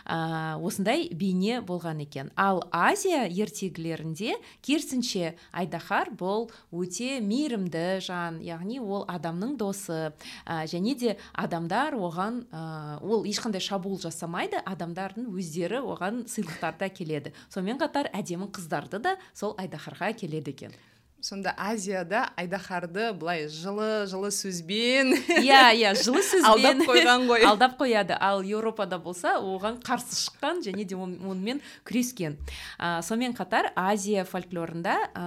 ә, 0.06 0.58
осындай 0.62 1.08
бейне 1.10 1.62
болған 1.65 2.04
екен. 2.06 2.30
Ал 2.38 2.62
азия 2.71 3.26
ертегілерінде 3.26 4.38
керісінше 4.62 5.34
айдаһар 5.52 6.13
бұл 6.13 6.52
өте 6.71 7.19
мейірімді 7.26 8.02
жан. 8.06 8.39
Яғни 8.45 8.80
ол 8.80 9.08
адамның 9.10 9.58
досы 9.58 10.13
ә, 10.45 10.65
және 10.69 10.95
де 10.95 11.17
адамдар 11.34 11.98
оған 11.98 12.43
ә, 12.52 13.00
ол 13.02 13.26
ешқандай 13.26 13.65
шабуыл 13.65 13.98
жасамайды 13.98 14.62
адамдардың 14.62 15.32
өздері 15.34 15.82
оған 15.82 16.26
сыйлықтарды 16.30 16.91
әкеледі. 16.91 17.34
Сонымен 17.50 17.82
қатар 17.82 18.13
әдемі 18.13 18.52
қыздарды 18.54 19.02
да 19.02 19.17
сол 19.34 19.58
айдаһарға 19.58 20.13
әкеледі 20.13 20.54
екен. 20.54 20.78
Сонда 21.25 21.55
азияда 21.57 22.27
айдаһарды 22.38 23.07
былай 23.17 23.47
жылы 23.49 24.05
жылы 24.05 24.29
сөзбен 24.29 25.15
иә 25.39 25.71
иә 25.73 25.93
жылы 25.97 26.21
сөзбен 26.29 26.45
алдап 26.51 26.83
қойған 26.85 27.25
ғой. 27.25 27.45
Алдап 27.49 27.79
қояды. 27.79 28.13
Ал 28.21 28.43
еуропада 28.45 28.99
болса 29.01 29.39
оған 29.41 29.79
қарсы 29.81 30.13
шыққан 30.19 30.61
және 30.67 30.85
де 30.85 30.93
онымен 30.95 31.63
күрескен. 31.88 32.38
Ә, 32.77 33.01
сонымен 33.01 33.33
қатар 33.33 33.71
азия 33.75 34.21
фольклорында 34.21 34.93
ә, 35.15 35.23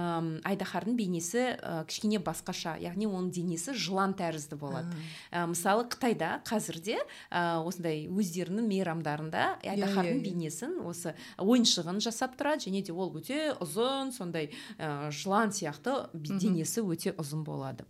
айдаһардың 0.47 0.95
бейнесі 0.95 1.43
ә, 1.59 1.83
кішкене 1.89 2.21
басқаша 2.23 2.77
яғни 2.79 3.09
оның 3.09 3.33
денесі 3.35 3.75
жылан 3.75 4.15
тәрізді 4.15 4.55
болады. 4.55 4.95
Ә, 5.33 5.43
мысалы 5.51 5.83
қытайда 5.91 6.39
қазірде 6.47 6.95
ә, 7.27 7.59
осындай 7.59 8.05
өздерінің 8.07 8.71
мейрамдарында 8.71 9.45
иә, 9.65 9.75
айдаһардың 9.75 10.15
yeah, 10.15 10.23
иә, 10.23 10.25
бейнесін 10.29 10.79
осы 10.87 11.15
ойыншығын 11.43 11.99
жасап 11.99 12.39
тұрады 12.39 12.69
және 12.69 12.85
де 12.87 12.95
ол 12.95 13.11
өте 13.19 13.51
ұзын 13.59 14.15
сондай 14.15 14.51
ә, 14.77 15.11
жылан 15.11 15.51
сияқты 15.51 15.88
денесі 16.13 16.83
өте 16.85 17.13
ұзын 17.21 17.43
болады 17.47 17.85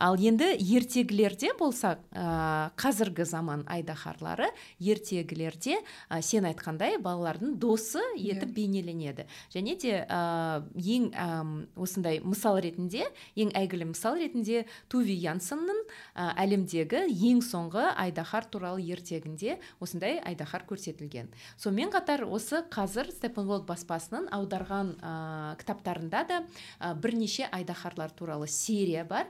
ал 0.00 0.16
енді 0.16 0.48
ертегілерде 0.56 1.52
болсақ 1.58 2.00
ә, 2.16 2.72
қазіргі 2.80 3.26
заман 3.28 3.66
айдаһарлары 3.68 4.48
ертегілерде 4.80 5.76
ә, 6.08 6.20
сен 6.24 6.46
айтқандай 6.48 6.96
балалардың 7.02 7.58
досы 7.60 8.00
етіп 8.16 8.48
yeah. 8.48 8.54
бейнеленеді. 8.56 9.26
Және 9.52 9.76
де 9.76 9.92
ә, 10.08 10.62
ең 10.72 11.10
ә, 11.12 11.26
осындай 11.76 12.22
мысал 12.24 12.56
ретінде 12.64 13.04
ең 13.36 13.52
әйгілі 13.60 13.90
мысал 13.92 14.16
ретінде 14.16 14.64
туви 14.88 15.18
янсонның 15.20 15.84
ә, 16.16 16.32
әлемдегі 16.46 17.04
ең 17.12 17.44
соңғы 17.44 17.90
айдаһар 17.92 18.48
туралы 18.48 18.80
ертегінде 18.80 19.58
осындай 19.84 20.16
айдаһар 20.24 20.64
көрсетілген. 20.64 21.28
Сонымен 21.60 21.92
қатар 21.92 22.24
осы 22.24 22.64
қазір 22.72 23.12
степенволд 23.12 23.68
баспасының 23.68 24.30
аударған 24.32 24.96
ә, 24.96 25.14
кітаптарында 25.60 26.24
да 26.24 26.42
ә, 26.80 26.94
бірнеше 26.96 27.50
айдаһарлар 27.52 28.16
туралы 28.16 28.48
серия 28.48 29.04
бар. 29.04 29.28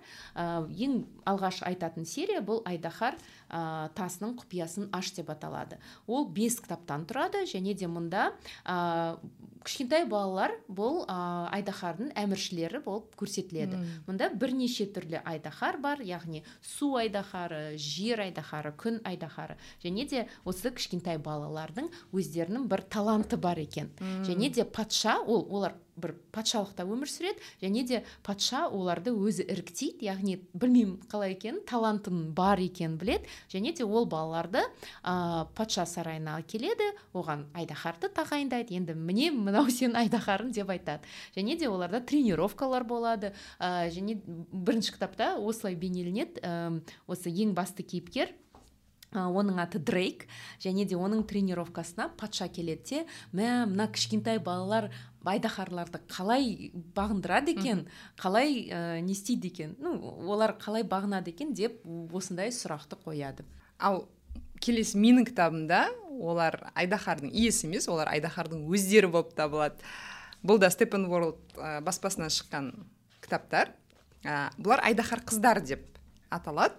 Ең 0.69 1.05
алғаш 1.29 1.63
айтатын 1.69 2.05
серия 2.09 2.43
бұл 2.45 2.63
айдаһар 2.69 3.17
ә, 3.49 3.89
тасының 3.97 4.37
құпиясын 4.41 4.91
аш 4.97 5.13
деп 5.17 5.31
аталады 5.33 5.79
ол 6.07 6.27
бес 6.29 6.61
кітаптан 6.61 7.07
тұрады 7.09 7.45
және 7.51 7.75
де 7.75 7.89
мұнда 7.91 8.31
ә, 8.65 9.17
кішкентай 9.65 10.07
балалар 10.09 10.55
бұл 10.69 11.03
ә, 11.05 11.17
айдаһардың 11.59 12.13
әміршілері 12.19 12.81
болып 12.85 13.13
көрсетіледі 13.21 13.77
Үм. 13.77 13.91
мұнда 14.09 14.31
бірнеше 14.41 14.87
түрлі 14.95 15.21
айдаһар 15.25 15.81
бар 15.83 16.01
яғни 16.05 16.43
су 16.65 16.95
айдаһары 17.01 17.77
жер 17.77 18.25
айдаһары 18.25 18.73
күн 18.81 19.01
айдаһары 19.05 19.59
және 19.85 20.09
де 20.09 20.27
осы 20.45 20.73
кішкентай 20.73 21.21
балалардың 21.21 21.91
өздерінің 22.13 22.67
бір 22.73 22.87
таланты 22.89 23.37
бар 23.37 23.61
екен 23.61 23.93
Үм. 24.01 24.25
және 24.25 24.51
де 24.55 24.65
патша 24.65 25.19
ол 25.21 25.47
олар 25.51 25.77
бір 26.01 26.15
патшалықта 26.35 26.87
өмір 26.89 27.11
сүреді 27.11 27.45
және 27.63 27.85
де 27.87 28.03
патша 28.27 28.67
оларды 28.69 29.13
өзі 29.13 29.47
іріктейді 29.47 30.09
яғни 30.09 30.39
білмеймін 30.53 30.99
қалай 31.11 31.37
екенін 31.37 31.63
талантын 31.69 32.31
бар 32.37 32.61
екенін 32.61 32.99
білет 33.01 33.29
және 33.53 33.75
де 33.77 33.85
ол 33.85 34.07
балаларды 34.11 34.65
ә, 35.05 35.47
патша 35.55 35.87
сарайына 35.87 36.41
келеді 36.43 36.91
оған 37.15 37.47
айдаһарды 37.55 38.11
тағайындайды. 38.15 38.77
Енді 38.81 38.95
міне 38.95 39.31
мынау 39.35 39.71
сенің 39.71 39.99
айдаһарың 40.05 40.53
деп 40.55 40.71
айтады. 40.73 41.09
Және 41.37 41.59
де 41.59 41.69
оларда 41.69 42.01
тренировкалар 42.01 42.85
болады 42.85 43.33
ә, 43.59 43.91
және 43.93 44.21
бірінші 44.27 44.97
кітапта 44.97 45.35
осылай 45.39 45.77
бейнеленеді 45.77 46.41
ә, 46.43 46.81
осы 47.07 47.31
ең 47.31 47.55
басты 47.55 47.87
кейіпкер 47.87 48.35
оның 49.11 49.59
аты 49.59 49.81
дрейк. 49.83 50.27
Және 50.63 50.87
де 50.87 50.95
оның 50.95 51.25
тренировкасына 51.27 52.11
патша 52.17 52.49
келеді 52.49 52.85
де 52.91 53.07
мә 53.35 53.67
мына 53.67 53.89
кішкентай 53.91 54.39
балалар 54.39 54.91
айдаһарларды 55.29 56.01
қалай 56.09 56.71
бағындырады 56.97 57.53
екен 57.57 57.85
қалай 58.21 58.65
ә, 58.69 59.01
не 59.05 59.13
істейді 59.13 59.51
екен 59.51 59.75
ну 59.81 59.97
олар 60.31 60.55
қалай 60.61 60.85
бағынады 60.87 61.35
екен 61.35 61.53
деп 61.55 61.83
осындай 62.13 62.53
сұрақты 62.55 62.99
қояды. 63.05 63.45
Ал 63.79 64.07
келесі 64.61 64.99
менің 65.01 65.29
кітабымда 65.31 65.89
олар 66.21 66.71
айдаһардың 66.75 67.33
иесі 67.33 67.67
емес 67.69 67.89
олар 67.89 68.11
айдаһардың 68.13 68.65
өздері 68.71 69.11
болып 69.13 69.35
табылады. 69.37 69.77
Бұл 70.43 70.61
да 70.61 70.71
степен 70.73 71.07
ворлд 71.11 71.41
ә, 71.57 71.81
баспасынан 71.85 72.33
шыққан 72.33 72.73
кітаптар. 73.21 73.75
Ә, 74.25 74.51
бұлар 74.57 74.85
айдаһар 74.89 75.25
қыздар 75.25 75.61
деп 75.65 75.85
аталады. 76.33 76.77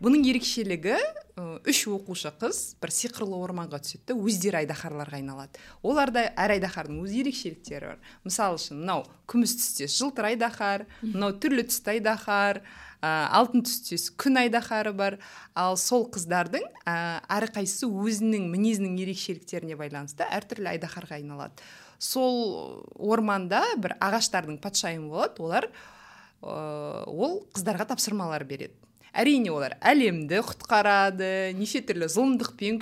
Бұның 0.00 0.26
ерекшелігі 0.30 0.96
үш 1.34 1.80
оқушы 1.90 2.30
қыз 2.38 2.58
бір 2.78 2.92
сиқырлы 2.94 3.34
орманға 3.42 3.80
түседі 3.82 4.12
да 4.12 4.14
өздері 4.14 4.60
айдаһарларға 4.60 5.18
айналады. 5.18 5.58
Оларда 5.82 6.28
әр 6.38 6.54
айдаһардың 6.54 7.00
өз 7.02 7.16
ерекшеліктері 7.18 7.88
бар. 7.90 8.04
Мысалы 8.22 8.60
үшін 8.60 8.78
мынау 8.78 9.02
күміс 9.26 9.56
түстес 9.58 9.96
жылтыр 9.98 10.28
айдаһар 10.30 10.84
мынау 11.02 11.34
түрлі 11.42 11.64
түсті 11.66 11.96
айдаһар 11.96 12.60
ә, 13.02 13.10
алтын 13.34 13.64
түстес 13.66 14.12
күн 14.14 14.38
айдаһары 14.44 14.94
бар. 14.94 15.18
Ал 15.58 15.74
сол 15.74 16.06
қыздардың 16.14 16.68
ә, 16.86 16.94
әрқайсысы 17.26 17.90
өзінің 17.90 18.46
мінезінің 18.54 18.94
ерекшеліктеріне 19.02 19.74
байланысты 19.80 20.28
әртүрлі 20.30 20.70
айдаһарға 20.76 21.18
айналады. 21.18 21.66
Сол 21.98 22.84
орманда 22.94 23.64
бір 23.82 23.98
ағаштардың 23.98 24.62
патшайымы 24.62 25.10
болады. 25.10 25.42
Олар 25.42 25.66
ә, 25.66 27.10
ол 27.10 27.40
қыздарға 27.58 27.90
тапсырмалар 27.90 28.46
береді. 28.46 28.78
Әрине 29.14 29.52
олар 29.54 29.76
әлемді 29.84 30.40
құтқарады 30.44 31.28
неше 31.58 31.82
түрлі 31.86 32.08
зұлымдықпен 32.10 32.80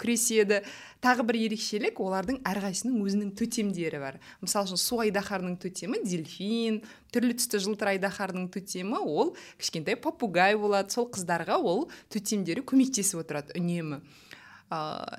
күреседі. 0.00 0.60
Тағы 1.04 1.24
бір 1.28 1.36
ерекшелік 1.42 1.98
олардың 2.00 2.38
әрқайсысының 2.48 3.00
өзінің 3.04 3.32
төтемдері 3.36 4.00
бар. 4.00 4.18
Мысалы 4.40 4.70
үшін 4.70 4.80
су 4.80 5.00
айдаһарының 5.04 5.58
төтемі 5.60 6.00
дельфин 6.04 6.78
түрлі 7.12 7.36
түсті 7.36 7.60
жылтыр 7.60 7.92
айдаһардың 7.92 8.48
төтемі 8.54 9.02
ол 9.04 9.34
кішкентай 9.60 9.98
попугай 10.00 10.56
болады. 10.56 10.94
Сол 10.96 11.10
қыздарға 11.12 11.60
ол 11.60 11.90
төтемдері 12.12 12.64
көмектесіп 12.64 13.20
отырады 13.20 13.52
үнемі. 13.60 14.00
Ә, 14.72 14.78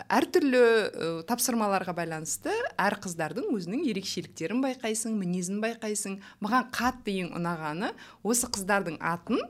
әртүрлі 0.10 0.60
ә, 0.66 1.10
тапсырмаларға 1.30 1.94
байланысты 1.94 2.50
әр 2.82 2.98
қыздардың 3.04 3.52
өзінің 3.54 3.86
ерекшеліктерін 3.92 4.64
байқайсың 4.66 5.14
мінезін 5.22 5.62
байқайсың. 5.62 6.18
Маған 6.42 6.72
қатты 6.74 7.14
ең 7.22 7.30
ұнағаны 7.38 7.94
осы 8.26 8.50
қыздардың 8.50 8.98
атын 9.06 9.46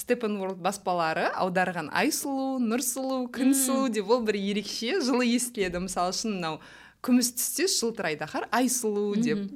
степенворд 0.00 0.60
баспалары 0.64 1.28
аударған 1.42 1.90
айсұлу 1.92 2.56
нұрсұлу 2.64 3.26
күнсұлу 3.34 3.90
деп 3.92 4.10
ол 4.10 4.24
бір 4.24 4.38
ерекше 4.40 5.00
жылы 5.04 5.28
естіледі. 5.36 5.84
Мысалы 5.84 6.14
үшін 6.16 6.38
мынау 6.38 6.60
күміс 7.04 7.32
түсте 7.32 7.64
жылтыр 7.70 8.10
айдаһар 8.10 8.46
айсұлу 8.52 9.14
деп. 9.16 9.46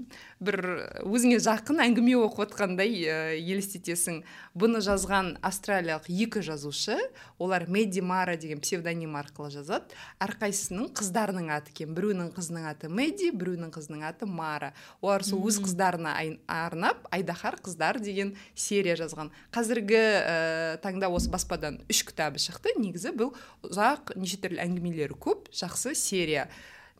Бір 0.44 0.58
өзіңе 1.04 1.38
жақын 1.44 1.78
әңгіме 1.84 2.16
оқып 2.24 2.42
отқандай 2.48 2.90
ә, 3.08 3.16
елестетесің. 3.36 4.22
Бұны 4.56 4.80
жазған 4.84 5.34
австралиялық 5.44 6.08
екі 6.10 6.42
жазушы 6.44 6.96
олар 7.38 7.64
меди 7.68 8.02
мара 8.04 8.36
деген 8.40 8.60
псевдоним 8.64 9.16
арқылы 9.20 9.52
жазады. 9.54 9.94
Әрқайсысының 10.24 10.90
қыздарының 10.96 11.48
аты 11.54 11.72
екен. 11.72 11.94
Біреуінің 11.96 12.32
қызының 12.36 12.68
аты 12.72 12.90
меди 12.92 13.30
біреуінің 13.32 13.72
қызының 13.72 14.04
аты 14.08 14.28
мара. 14.28 14.74
Олар 15.00 15.24
сол 15.24 15.44
өз 15.48 15.60
қыздарына 15.64 16.16
арнап 16.48 17.08
айдаһар 17.14 17.60
қыздар 17.64 18.00
деген 18.00 18.34
серия 18.54 18.98
жазған. 19.00 19.32
Қазіргі 19.54 20.00
ә, 20.00 20.36
таңда 20.84 21.08
осы 21.12 21.32
баспадан 21.32 21.80
үш 21.88 22.04
кітабы 22.04 22.42
шықты. 22.42 22.76
Негізі 22.80 23.14
бұл 23.16 23.32
ұзақ 23.64 24.16
неше 24.18 24.40
түрлі 24.44 24.60
әңгімелері 24.66 25.16
көп 25.16 25.48
жақсы 25.54 25.96
серия. 25.96 26.50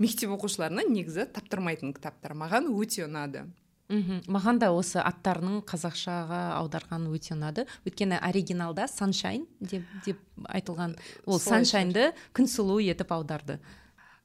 Мектеп 0.02 0.32
оқушыларына 0.34 0.86
негізі 0.88 1.28
таптырмайтын 1.34 1.94
кітаптар. 1.96 2.34
Маған 2.38 2.70
өте 2.72 3.04
ұнады. 3.06 3.46
Мхм. 3.92 4.22
Маған 4.32 4.58
да 4.62 4.70
осы 4.72 4.98
аттарының 5.02 5.60
қазақшаға 5.68 6.40
аударғаны 6.56 7.12
өте 7.12 7.34
ұнады. 7.36 7.66
Өйткені 7.84 8.16
оригиналда 8.24 8.88
саншайн 8.88 9.44
деп 9.60 9.84
деп 10.06 10.20
айтылған 10.48 10.96
ол 11.26 11.38
саншайнды 11.42 12.12
күнсұлу 12.32 12.80
етіп 12.80 13.12
аударды. 13.12 13.58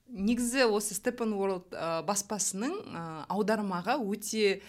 Негізі 0.10 0.64
осы 0.72 0.96
степен 0.96 1.36
уорлд 1.36 1.76
баспасының 2.08 2.72
ә, 2.88 3.02
аудармаға 3.30 4.00
өте 4.00 4.62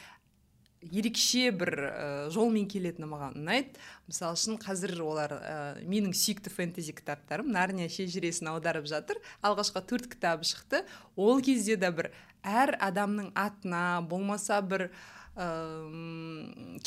ерекше 0.81 1.51
бір 1.53 1.73
ә, 1.85 2.05
жолмен 2.33 2.67
келетіні 2.71 3.09
маған 3.11 3.37
ұнайды. 3.41 3.77
Мысалы 4.09 4.39
үшін 4.39 4.57
қазір 4.63 4.95
олар 5.05 5.35
ә, 5.37 5.57
менің 5.85 6.15
сүйікті 6.17 6.53
фэнтези 6.55 6.95
кітаптарым 6.97 7.51
нарния 7.53 7.91
шежіресін 7.93 8.49
аударып 8.55 8.89
жатыр. 8.89 9.21
Алғашқы 9.45 9.83
төрт 9.85 10.09
кітабы 10.15 10.49
шықты. 10.49 10.85
Ол 11.21 11.43
кезде 11.45 11.77
де 11.81 11.91
бір 11.93 12.11
әр 12.41 12.75
адамның 12.81 13.33
атына 13.37 14.01
болмаса 14.09 14.63
бір 14.65 14.89
ә, 15.37 15.51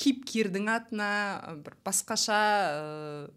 кейіпкердің 0.02 0.72
атына 0.74 1.12
бір 1.62 1.78
басқаша 1.86 2.42
ә, 2.42 3.30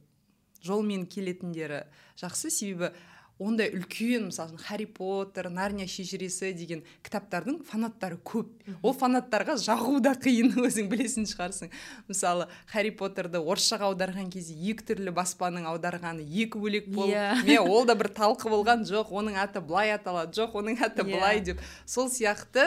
жолмен 0.65 1.05
келетіндері 1.05 1.85
жақсы. 2.17 2.49
Себебі 2.49 2.95
ондай 3.43 3.69
үлкен 3.77 4.31
мысалы 4.31 4.55
үшін 4.55 4.61
харри 4.65 4.87
поттер 4.89 5.51
нарния 5.53 5.85
шежіресі 5.91 6.55
деген 6.57 6.81
кітаптардың 7.05 7.59
фанаттары 7.69 8.17
көп 8.25 8.49
ол 8.81 8.95
фанаттарға 8.97 9.59
жағу 9.61 9.99
да 10.01 10.15
қиын 10.17 10.55
өзің 10.67 10.89
білесің 10.89 11.29
шығарсың 11.29 11.73
мысалы 12.09 12.47
харри 12.71 12.95
поттерді 12.97 13.43
орысшаға 13.45 13.91
аударған 13.91 14.31
кезде 14.33 14.57
екі 14.73 14.87
түрлі 14.89 15.13
баспаның 15.17 15.69
аударғаны 15.69 16.25
екі 16.25 16.63
бөлек 16.63 16.89
болып 16.89 17.13
yeah. 17.13 17.45
Иә. 17.45 17.61
ол 17.77 17.85
да 17.85 17.99
бір 17.99 18.09
талқы 18.17 18.49
болған 18.49 18.87
жоқ 18.89 19.13
оның 19.13 19.37
аты 19.45 19.61
былай 19.61 19.93
аталады 19.93 20.33
жоқ 20.41 20.57
оның 20.63 20.81
аты 20.81 21.05
yeah. 21.05 21.11
Иә. 21.11 21.13
былай 21.13 21.41
деп 21.45 21.61
сол 21.85 22.09
сияқты 22.09 22.65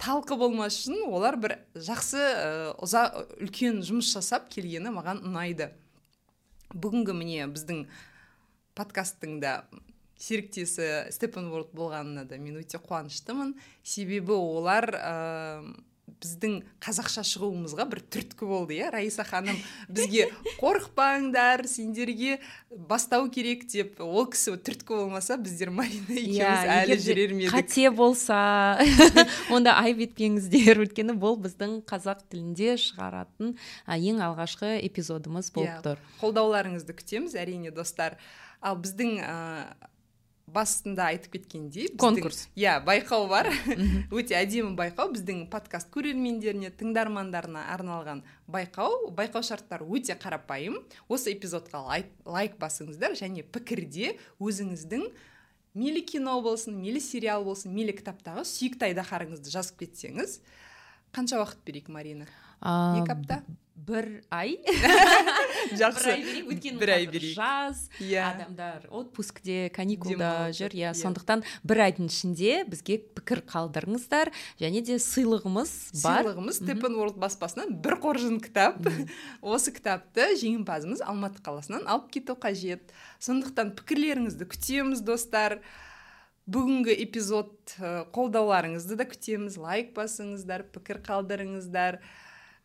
талқы 0.00 0.38
болмас 0.40 0.80
үшін 0.80 1.04
олар 1.10 1.36
бір 1.36 1.58
жақсы 1.76 2.20
ә, 2.20 2.72
ұза 2.80 3.10
үлкен 3.36 3.82
жұмыс 3.84 4.14
жасап 4.16 4.48
келгені 4.52 4.96
маған 4.96 5.26
ұнайды 5.28 5.74
бүгінгі 6.72 7.16
міне 7.16 7.50
біздің 7.52 7.84
подкасттың 8.76 9.38
да 9.40 9.60
серіктесі 10.16 11.12
степен 11.12 11.50
уорд 11.52 11.74
болғанына 11.76 12.24
да 12.28 12.38
мен 12.40 12.60
өте 12.62 12.80
қуаныштымын. 12.80 13.54
Себебі 13.84 14.36
олар 14.36 14.88
ә, 14.96 15.12
біздің 16.06 16.60
қазақша 16.82 17.22
шығуымызға 17.26 17.84
бір 17.90 18.00
түрткі 18.14 18.46
болды 18.48 18.76
иә 18.78 18.90
раиса 18.94 19.24
ханым? 19.26 19.56
Бізге 19.90 20.28
қорықпаңдар 20.60 21.66
сендерге 21.68 22.38
бастау 22.70 23.26
керек 23.32 23.66
деп 23.68 23.98
ол 24.00 24.28
кісі 24.30 24.54
түрткі 24.54 25.00
болмаса 25.02 25.36
біздер 25.40 25.72
марина 25.74 26.14
екеуміз 26.14 26.38
yeah, 26.38 26.84
әлі 26.84 26.98
жүрер 27.02 27.34
ме 27.34 27.46
едік 27.48 27.56
қате 27.56 27.90
болса 27.90 28.38
онда 29.54 29.74
айып 29.82 30.04
етпеңіздер. 30.06 30.84
Өйткені 30.86 31.18
бұл 31.18 31.40
біздің 31.42 31.80
қазақ 31.90 32.22
тілінде 32.30 32.78
шығаратын 32.80 33.56
ең 33.98 34.22
алғашқы 34.30 34.76
эпизодымыз 34.86 35.50
болып 35.58 35.74
yeah, 35.74 35.82
тұр. 35.84 36.06
қолдауларыңызды 36.22 36.96
күтеміз 36.96 37.36
әрине 37.36 37.74
достар. 37.74 38.16
Ал 38.62 38.78
біздің 38.80 39.18
басында 40.46 41.08
айтып 41.10 41.36
кеткендей 41.36 41.88
конкурс. 41.98 42.46
Иә 42.56 42.78
байқау 42.86 43.26
бар. 43.30 43.48
Өте 44.14 44.36
әдемі 44.38 44.76
байқау. 44.78 45.10
Біздің 45.14 45.46
подкаст 45.50 45.90
көрермендеріне 45.94 46.70
тыңдармандарына 46.78 47.66
арналған 47.74 48.22
байқау. 48.50 49.10
Байқау 49.16 49.42
шарттары 49.46 49.88
өте 49.90 50.14
қарапайым. 50.20 50.78
Осы 51.08 51.34
эпизодқа 51.34 51.82
лайк 51.82 52.58
басыңыздар 52.62 53.18
және 53.18 53.42
пікірде 53.42 54.14
өзіңіздің 54.38 55.10
мейлі 55.76 56.06
кино 56.08 56.38
болсын 56.42 56.78
мейлі 56.80 57.02
сериал 57.04 57.44
болсын 57.44 57.74
мейлі 57.74 57.92
кітаптағы 57.98 58.46
сүйікті 58.48 58.90
айдаһарыңызды 58.90 59.52
жазып 59.52 59.82
кетсеңіз 59.82 60.38
қанша 61.12 61.42
уақыт 61.42 61.60
берейік 61.66 61.90
марина? 61.92 62.30
Екі 62.62 63.12
апта? 63.12 63.42
Бір 63.76 64.08
ай. 64.32 64.56
Жақсы. 65.80 66.14
Бір 66.80 66.92
ай 66.94 67.06
берейік 67.10 67.36
жаз 67.36 67.86
иә. 68.00 68.24
адамдар 68.24 68.86
отпускте 68.90 69.68
каникулда 69.74 70.50
жүр. 70.56 70.72
иә, 70.72 70.90
иә. 70.90 70.94
сондықтан 70.96 71.44
бір 71.66 71.82
айдың 71.86 72.08
ішінде 72.08 72.64
бізге 72.70 72.98
пікір 73.16 73.44
қалдырыңыздар. 73.46 74.32
Және 74.60 74.82
де 74.86 74.96
сыйлығымыз 75.02 76.02
бар. 76.02 76.24
Сыйлығымыз 76.24 76.60
степен 76.62 76.96
уорлд 76.96 77.20
баспасынан 77.20 77.76
бір 77.84 77.98
қоржын 78.00 78.40
кітап. 78.40 78.80
Осы 79.44 79.74
кітапты 79.76 80.32
жеңімпазымыз 80.40 81.04
алматы 81.04 81.44
қаласынан 81.44 81.84
алып 81.84 82.10
кету 82.16 82.38
қажет. 82.40 82.94
Сондықтан 83.20 83.76
пікірлеріңізді 83.76 84.48
күтеміз 84.56 85.04
достар. 85.04 85.60
Бүгінгі 86.46 86.94
эпизод 87.02 87.76
қолдауларыңызды 88.14 88.96
да 88.96 89.04
күтеміз. 89.10 89.58
Лайк 89.58 89.90
басыңыздар 89.96 90.62
пікір 90.70 91.02
қалдырыңыздар. 91.02 91.98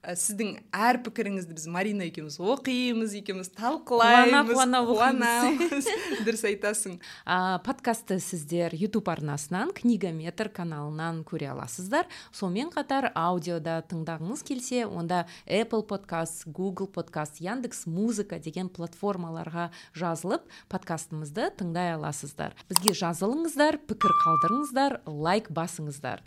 Ә, 0.02 0.16
сіздің 0.18 0.56
әр 0.74 0.98
пікіріңізді 1.06 1.54
біз 1.54 1.68
марина 1.70 2.08
екеуміз 2.08 2.40
оқимыз 2.42 3.12
екеуміз 3.20 3.52
талқылаймыз 3.54 4.48
қуана 4.50 4.80
қуанамыз 4.88 5.90
дұрыс 6.26 6.42
айтасың. 6.50 6.96
Ә, 7.22 7.60
подкастты 7.62 8.18
сіздер 8.18 8.74
ютуб 8.74 9.12
арнасынан 9.14 9.70
книгаметр 9.78 10.50
каналынан 10.50 11.20
көре 11.22 11.52
аласыздар. 11.52 12.10
Сонымен 12.34 12.72
қатар 12.74 13.12
аудиода 13.14 13.76
тыңдағыңыз 13.92 14.42
келсе 14.48 14.88
онда 14.88 15.28
apple 15.46 15.86
подкаст 15.86 16.48
google 16.50 16.90
подкаст 16.90 17.38
яндекс 17.38 17.86
музыка 17.86 18.42
деген 18.42 18.74
платформаларға 18.74 19.70
жазылып 19.94 20.50
подкастымызды 20.74 21.52
тыңдай 21.62 21.94
аласыздар. 22.00 22.58
Бізге 22.74 22.98
жазылыңыздар 23.04 23.78
пікір 23.86 24.18
қалдырыңыздар 24.26 25.00
лайк 25.06 25.54
басыңыздар. 25.54 26.26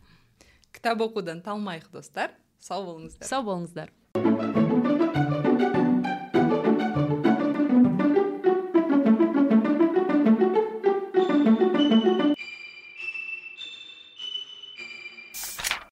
Кітап 0.70 1.02
оқудан 1.02 1.42
талмайық 1.42 1.90
достар. 1.90 2.38
Сау 2.60 2.86
болыңыздар. 2.86 3.28
Сау 3.28 3.42
болыңыздар. 3.46 4.73